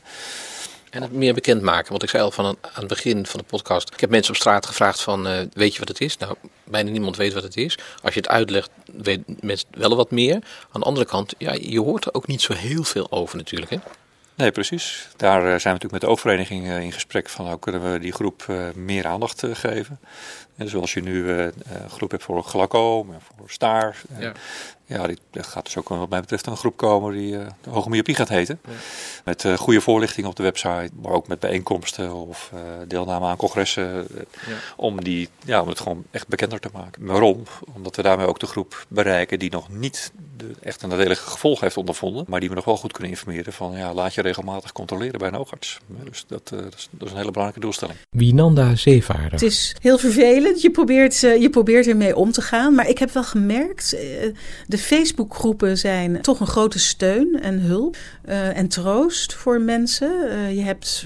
En 0.89 1.01
het 1.01 1.11
meer 1.11 1.33
bekend 1.33 1.61
maken. 1.61 1.89
Want 1.89 2.03
ik 2.03 2.09
zei 2.09 2.23
al 2.23 2.31
van 2.31 2.45
aan 2.45 2.57
het 2.73 2.87
begin 2.87 3.25
van 3.25 3.39
de 3.39 3.45
podcast. 3.45 3.93
Ik 3.93 3.99
heb 3.99 4.09
mensen 4.09 4.33
op 4.33 4.39
straat 4.39 4.65
gevraagd 4.65 5.01
van 5.01 5.27
uh, 5.27 5.39
weet 5.53 5.73
je 5.73 5.79
wat 5.79 5.87
het 5.87 6.01
is? 6.01 6.17
Nou, 6.17 6.35
bijna 6.63 6.89
niemand 6.89 7.17
weet 7.17 7.33
wat 7.33 7.43
het 7.43 7.57
is. 7.57 7.77
Als 8.01 8.13
je 8.13 8.19
het 8.19 8.29
uitlegt, 8.29 8.69
weet 8.93 9.43
mensen 9.43 9.67
wel 9.71 9.95
wat 9.95 10.11
meer. 10.11 10.33
Aan 10.71 10.81
de 10.81 10.87
andere 10.87 11.05
kant, 11.05 11.33
ja, 11.37 11.53
je 11.53 11.79
hoort 11.79 12.05
er 12.05 12.13
ook 12.13 12.27
niet 12.27 12.41
zo 12.41 12.53
heel 12.53 12.83
veel 12.83 13.11
over 13.11 13.37
natuurlijk. 13.37 13.71
Hè? 13.71 13.77
Nee, 14.35 14.51
precies. 14.51 15.07
Daar 15.17 15.41
zijn 15.41 15.51
we 15.51 15.69
natuurlijk 15.69 15.91
met 15.91 16.01
de 16.01 16.07
oogvereniging 16.07 16.67
in 16.67 16.91
gesprek 16.91 17.29
van 17.29 17.47
hoe 17.47 17.59
kunnen 17.59 17.91
we 17.91 17.99
die 17.99 18.11
groep 18.11 18.45
meer 18.75 19.07
aandacht 19.07 19.43
geven. 19.53 19.99
En 20.55 20.65
dus 20.65 20.75
als 20.75 20.93
je 20.93 21.01
nu 21.01 21.29
een 21.29 21.53
groep 21.89 22.11
hebt 22.11 22.23
voor 22.23 22.43
glaucoom, 22.43 23.15
voor 23.37 23.49
staar, 23.49 24.01
ja. 24.19 24.31
Ja, 24.89 25.07
die, 25.07 25.17
er 25.31 25.43
gaat 25.43 25.65
dus 25.65 25.77
ook 25.77 25.89
wat 25.89 26.09
mij 26.09 26.19
betreft 26.19 26.45
een 26.45 26.57
groep 26.57 26.77
komen 26.77 27.13
die 27.13 27.33
uh, 27.33 27.45
de 27.61 27.69
Hoge 27.69 27.89
Myopie 27.89 28.15
gaat 28.15 28.29
heten. 28.29 28.59
Ja. 28.65 28.73
Met 29.25 29.43
uh, 29.43 29.57
goede 29.57 29.81
voorlichting 29.81 30.27
op 30.27 30.35
de 30.35 30.43
website, 30.43 30.89
maar 31.01 31.11
ook 31.11 31.27
met 31.27 31.39
bijeenkomsten 31.39 32.13
of 32.13 32.51
uh, 32.53 32.59
deelname 32.87 33.25
aan 33.25 33.37
congressen. 33.37 33.83
Ja. 33.83 34.55
Om, 34.75 35.03
die, 35.03 35.29
ja, 35.45 35.61
om 35.61 35.67
het 35.67 35.79
gewoon 35.79 36.03
echt 36.11 36.27
bekender 36.27 36.59
te 36.59 36.69
maken. 36.73 37.05
Waarom? 37.05 37.43
Omdat 37.73 37.95
we 37.95 38.01
daarmee 38.01 38.27
ook 38.27 38.39
de 38.39 38.45
groep 38.45 38.85
bereiken 38.87 39.39
die 39.39 39.51
nog 39.51 39.69
niet 39.69 40.11
de, 40.37 40.51
echt 40.61 40.81
een 40.81 40.89
nadelige 40.89 41.29
gevolg 41.29 41.59
heeft 41.59 41.77
ondervonden. 41.77 42.25
Maar 42.27 42.39
die 42.39 42.49
we 42.49 42.55
nog 42.55 42.65
wel 42.65 42.77
goed 42.77 42.91
kunnen 42.91 43.11
informeren 43.11 43.53
van 43.53 43.77
ja, 43.77 43.93
laat 43.93 44.13
je 44.13 44.21
regelmatig 44.21 44.71
controleren 44.71 45.19
bij 45.19 45.27
een 45.27 45.37
oogarts. 45.37 45.79
Dus 46.03 46.25
dat, 46.27 46.47
dat, 46.47 46.75
is, 46.75 46.87
dat 46.91 47.07
is 47.07 47.11
een 47.11 47.19
hele 47.19 47.31
belangrijke 47.31 47.59
doelstelling. 47.59 47.97
Wienanda 48.09 48.75
Zeevaarder. 48.75 49.31
Het 49.31 49.41
is 49.41 49.75
heel 49.81 49.97
vervelend. 49.97 50.61
Je 50.61 50.71
probeert, 50.71 51.19
je 51.19 51.49
probeert 51.51 51.87
ermee 51.87 52.15
om 52.15 52.31
te 52.31 52.41
gaan. 52.41 52.75
Maar 52.75 52.87
ik 52.87 52.97
heb 52.97 53.11
wel 53.11 53.23
gemerkt, 53.23 53.89
de 54.67 54.77
Facebookgroepen 54.79 55.77
zijn 55.77 56.21
toch 56.21 56.39
een 56.39 56.47
grote 56.47 56.79
steun 56.79 57.41
en 57.41 57.59
hulp 57.59 57.97
uh, 58.27 58.57
en 58.57 58.67
troost 58.67 59.33
voor 59.33 59.61
mensen. 59.61 60.11
Uh, 60.25 60.55
je 60.55 60.61
hebt 60.61 61.05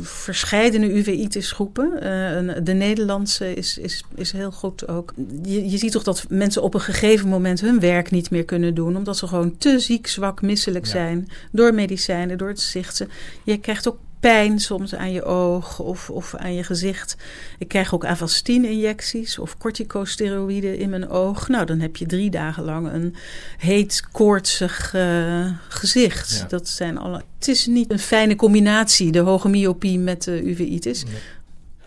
verscheidene 0.00 0.92
UVItis 0.92 1.52
groepen. 1.52 1.92
Uh, 1.94 2.54
de 2.64 2.72
Nederlandse 2.72 3.54
is, 3.54 3.78
is, 3.78 4.04
is 4.14 4.32
heel 4.32 4.52
goed 4.52 4.88
ook. 4.88 5.12
Je, 5.42 5.70
je 5.70 5.78
ziet 5.78 5.92
toch 5.92 6.02
dat 6.02 6.24
mensen 6.28 6.62
op 6.62 6.74
een 6.74 6.80
gegeven 6.80 7.28
moment 7.28 7.60
hun 7.60 7.80
werk 7.80 8.10
niet 8.10 8.30
meer 8.30 8.44
kunnen 8.44 8.74
doen. 8.74 8.96
Omdat 8.96 9.16
ze 9.16 9.26
gewoon 9.26 9.56
te 9.58 9.78
ziek, 9.78 10.06
zwak, 10.06 10.42
misselijk 10.42 10.84
ja. 10.84 10.90
zijn. 10.90 11.28
Door 11.52 11.74
medicijnen, 11.74 12.38
door 12.38 12.48
het 12.48 12.60
zichten. 12.60 13.08
Je 13.44 13.58
krijgt 13.58 13.88
ook 13.88 13.98
pijn 14.22 14.58
soms 14.58 14.94
aan 14.94 15.12
je 15.12 15.24
oog 15.24 15.78
of, 15.78 16.10
of 16.10 16.34
aan 16.34 16.54
je 16.54 16.64
gezicht. 16.64 17.16
Ik 17.58 17.68
krijg 17.68 17.94
ook 17.94 18.04
Avastin-injecties 18.04 19.38
of 19.38 19.58
corticosteroïden 19.58 20.78
in 20.78 20.90
mijn 20.90 21.08
oog. 21.08 21.48
Nou, 21.48 21.66
dan 21.66 21.80
heb 21.80 21.96
je 21.96 22.06
drie 22.06 22.30
dagen 22.30 22.64
lang 22.64 22.92
een 22.92 23.14
heet, 23.58 24.02
koortsig 24.12 24.94
uh, 24.94 25.50
gezicht. 25.68 26.38
Ja. 26.38 26.46
Dat 26.48 26.68
zijn 26.68 26.98
alle... 26.98 27.22
Het 27.38 27.48
is 27.48 27.66
niet 27.66 27.90
een 27.90 27.98
fijne 27.98 28.36
combinatie, 28.36 29.12
de 29.12 29.18
hoge 29.18 29.48
myopie 29.48 29.98
met 29.98 30.22
de 30.22 30.42
uveitis. 30.42 31.04
Nee. 31.04 31.14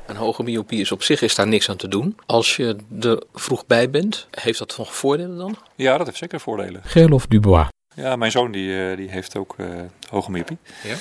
Een 0.05 0.15
hoge 0.15 0.43
myopie 0.43 0.79
is 0.79 0.91
op 0.91 1.03
zich 1.03 1.21
is 1.21 1.35
daar 1.35 1.47
niks 1.47 1.69
aan 1.69 1.77
te 1.77 1.87
doen. 1.87 2.17
Als 2.25 2.55
je 2.55 2.75
er 2.99 3.23
vroeg 3.33 3.65
bij 3.65 3.89
bent, 3.89 4.27
heeft 4.31 4.59
dat 4.59 4.75
nog 4.77 4.95
voordelen 4.95 5.37
dan? 5.37 5.57
Ja, 5.75 5.97
dat 5.97 6.05
heeft 6.05 6.17
zeker 6.17 6.39
voordelen. 6.39 6.81
Gerlof 6.83 7.27
Dubois. 7.27 7.67
Ja, 7.95 8.15
mijn 8.15 8.31
zoon 8.31 8.51
die, 8.51 8.95
die 8.95 9.09
heeft 9.09 9.37
ook 9.37 9.55
uh, 9.57 9.67
hoge 10.09 10.31
myopie. 10.31 10.57
Ja? 10.83 10.95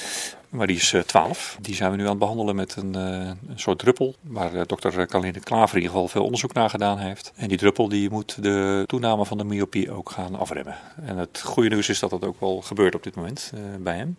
Maar 0.54 0.66
die 0.66 0.76
is 0.76 0.92
uh, 0.92 1.00
12. 1.00 1.56
Die 1.60 1.74
zijn 1.74 1.90
we 1.90 1.96
nu 1.96 2.02
aan 2.02 2.08
het 2.08 2.18
behandelen 2.18 2.56
met 2.56 2.76
een, 2.76 2.96
uh, 2.96 3.02
een 3.26 3.38
soort 3.54 3.78
druppel. 3.78 4.14
Waar 4.20 4.54
uh, 4.54 4.60
dokter 4.66 5.06
Kaline 5.06 5.40
Klaver 5.40 5.76
in 5.76 5.82
ieder 5.82 5.90
geval 5.90 6.08
veel 6.08 6.24
onderzoek 6.24 6.52
naar 6.52 6.70
gedaan 6.70 6.98
heeft. 6.98 7.32
En 7.36 7.48
die 7.48 7.58
druppel 7.58 7.88
die 7.88 8.10
moet 8.10 8.42
de 8.42 8.84
toename 8.86 9.26
van 9.26 9.38
de 9.38 9.44
myopie 9.44 9.92
ook 9.92 10.10
gaan 10.10 10.34
afremmen. 10.34 10.76
En 11.04 11.16
het 11.16 11.40
goede 11.44 11.68
nieuws 11.68 11.88
is 11.88 11.98
dat 11.98 12.10
dat 12.10 12.24
ook 12.24 12.40
wel 12.40 12.60
gebeurt 12.60 12.94
op 12.94 13.02
dit 13.02 13.14
moment 13.14 13.52
bij 13.78 13.96
hem. 13.96 14.16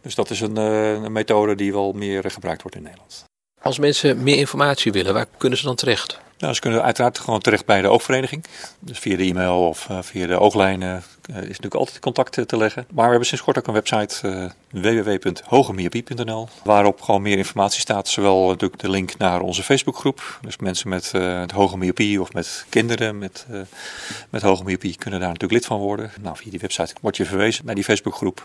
Dus 0.00 0.14
dat 0.14 0.30
is 0.30 0.40
een, 0.40 0.56
een 0.56 1.12
methode 1.12 1.54
die 1.54 1.72
wel 1.72 1.92
meer 1.92 2.30
gebruikt 2.30 2.62
wordt 2.62 2.76
in 2.76 2.82
Nederland. 2.82 3.24
Als 3.62 3.78
mensen 3.78 4.22
meer 4.22 4.36
informatie 4.36 4.92
willen, 4.92 5.14
waar 5.14 5.26
kunnen 5.36 5.58
ze 5.58 5.64
dan 5.64 5.76
terecht? 5.76 6.20
Nou, 6.38 6.54
ze 6.54 6.60
kunnen 6.60 6.82
uiteraard 6.82 7.18
gewoon 7.18 7.40
terecht 7.40 7.66
bij 7.66 7.82
de 7.82 7.88
oogvereniging. 7.88 8.44
Dus 8.78 8.98
via 8.98 9.16
de 9.16 9.24
e-mail 9.24 9.68
of 9.68 9.88
via 10.00 10.26
de 10.26 10.38
ooglijnen 10.38 11.02
is 11.28 11.34
natuurlijk 11.34 11.74
altijd 11.74 11.98
contact 11.98 12.48
te 12.48 12.56
leggen. 12.56 12.86
Maar 12.92 13.04
we 13.04 13.10
hebben 13.10 13.28
sinds 13.28 13.44
kort 13.44 13.58
ook 13.58 13.66
een 13.66 13.72
website 13.72 14.50
www.hogemyopie.nl 14.72 16.48
waarop 16.64 17.00
gewoon 17.00 17.22
meer 17.22 17.38
informatie 17.38 17.80
staat. 17.80 18.08
Zowel 18.08 18.48
natuurlijk 18.48 18.80
de 18.80 18.90
link 18.90 19.18
naar 19.18 19.40
onze 19.40 19.62
Facebookgroep. 19.62 20.38
Dus 20.42 20.56
mensen 20.56 20.88
met 20.88 21.12
uh, 21.16 21.42
hoge 21.54 21.78
myopie 21.78 22.20
of 22.20 22.32
met 22.32 22.64
kinderen 22.68 23.18
met, 23.18 23.46
met 24.30 24.42
hoge 24.42 24.64
myopie 24.64 24.96
kunnen 24.96 25.20
daar 25.20 25.28
natuurlijk 25.28 25.60
lid 25.60 25.66
van 25.66 25.78
worden. 25.78 26.10
Nou, 26.20 26.36
via 26.36 26.50
die 26.50 26.60
website 26.60 26.94
word 27.00 27.16
je 27.16 27.24
verwezen 27.24 27.66
naar 27.66 27.74
die 27.74 27.84
Facebookgroep. 27.84 28.44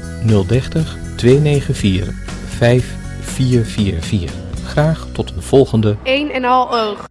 030 0.47 0.97
294 1.17 2.15
5444. 2.49 4.35
Graag 4.65 5.07
tot 5.13 5.33
een 5.37 5.43
volgende 5.43 5.97
1 6.03 6.31
en 6.31 6.45
al 6.45 6.79
oog. 6.79 7.10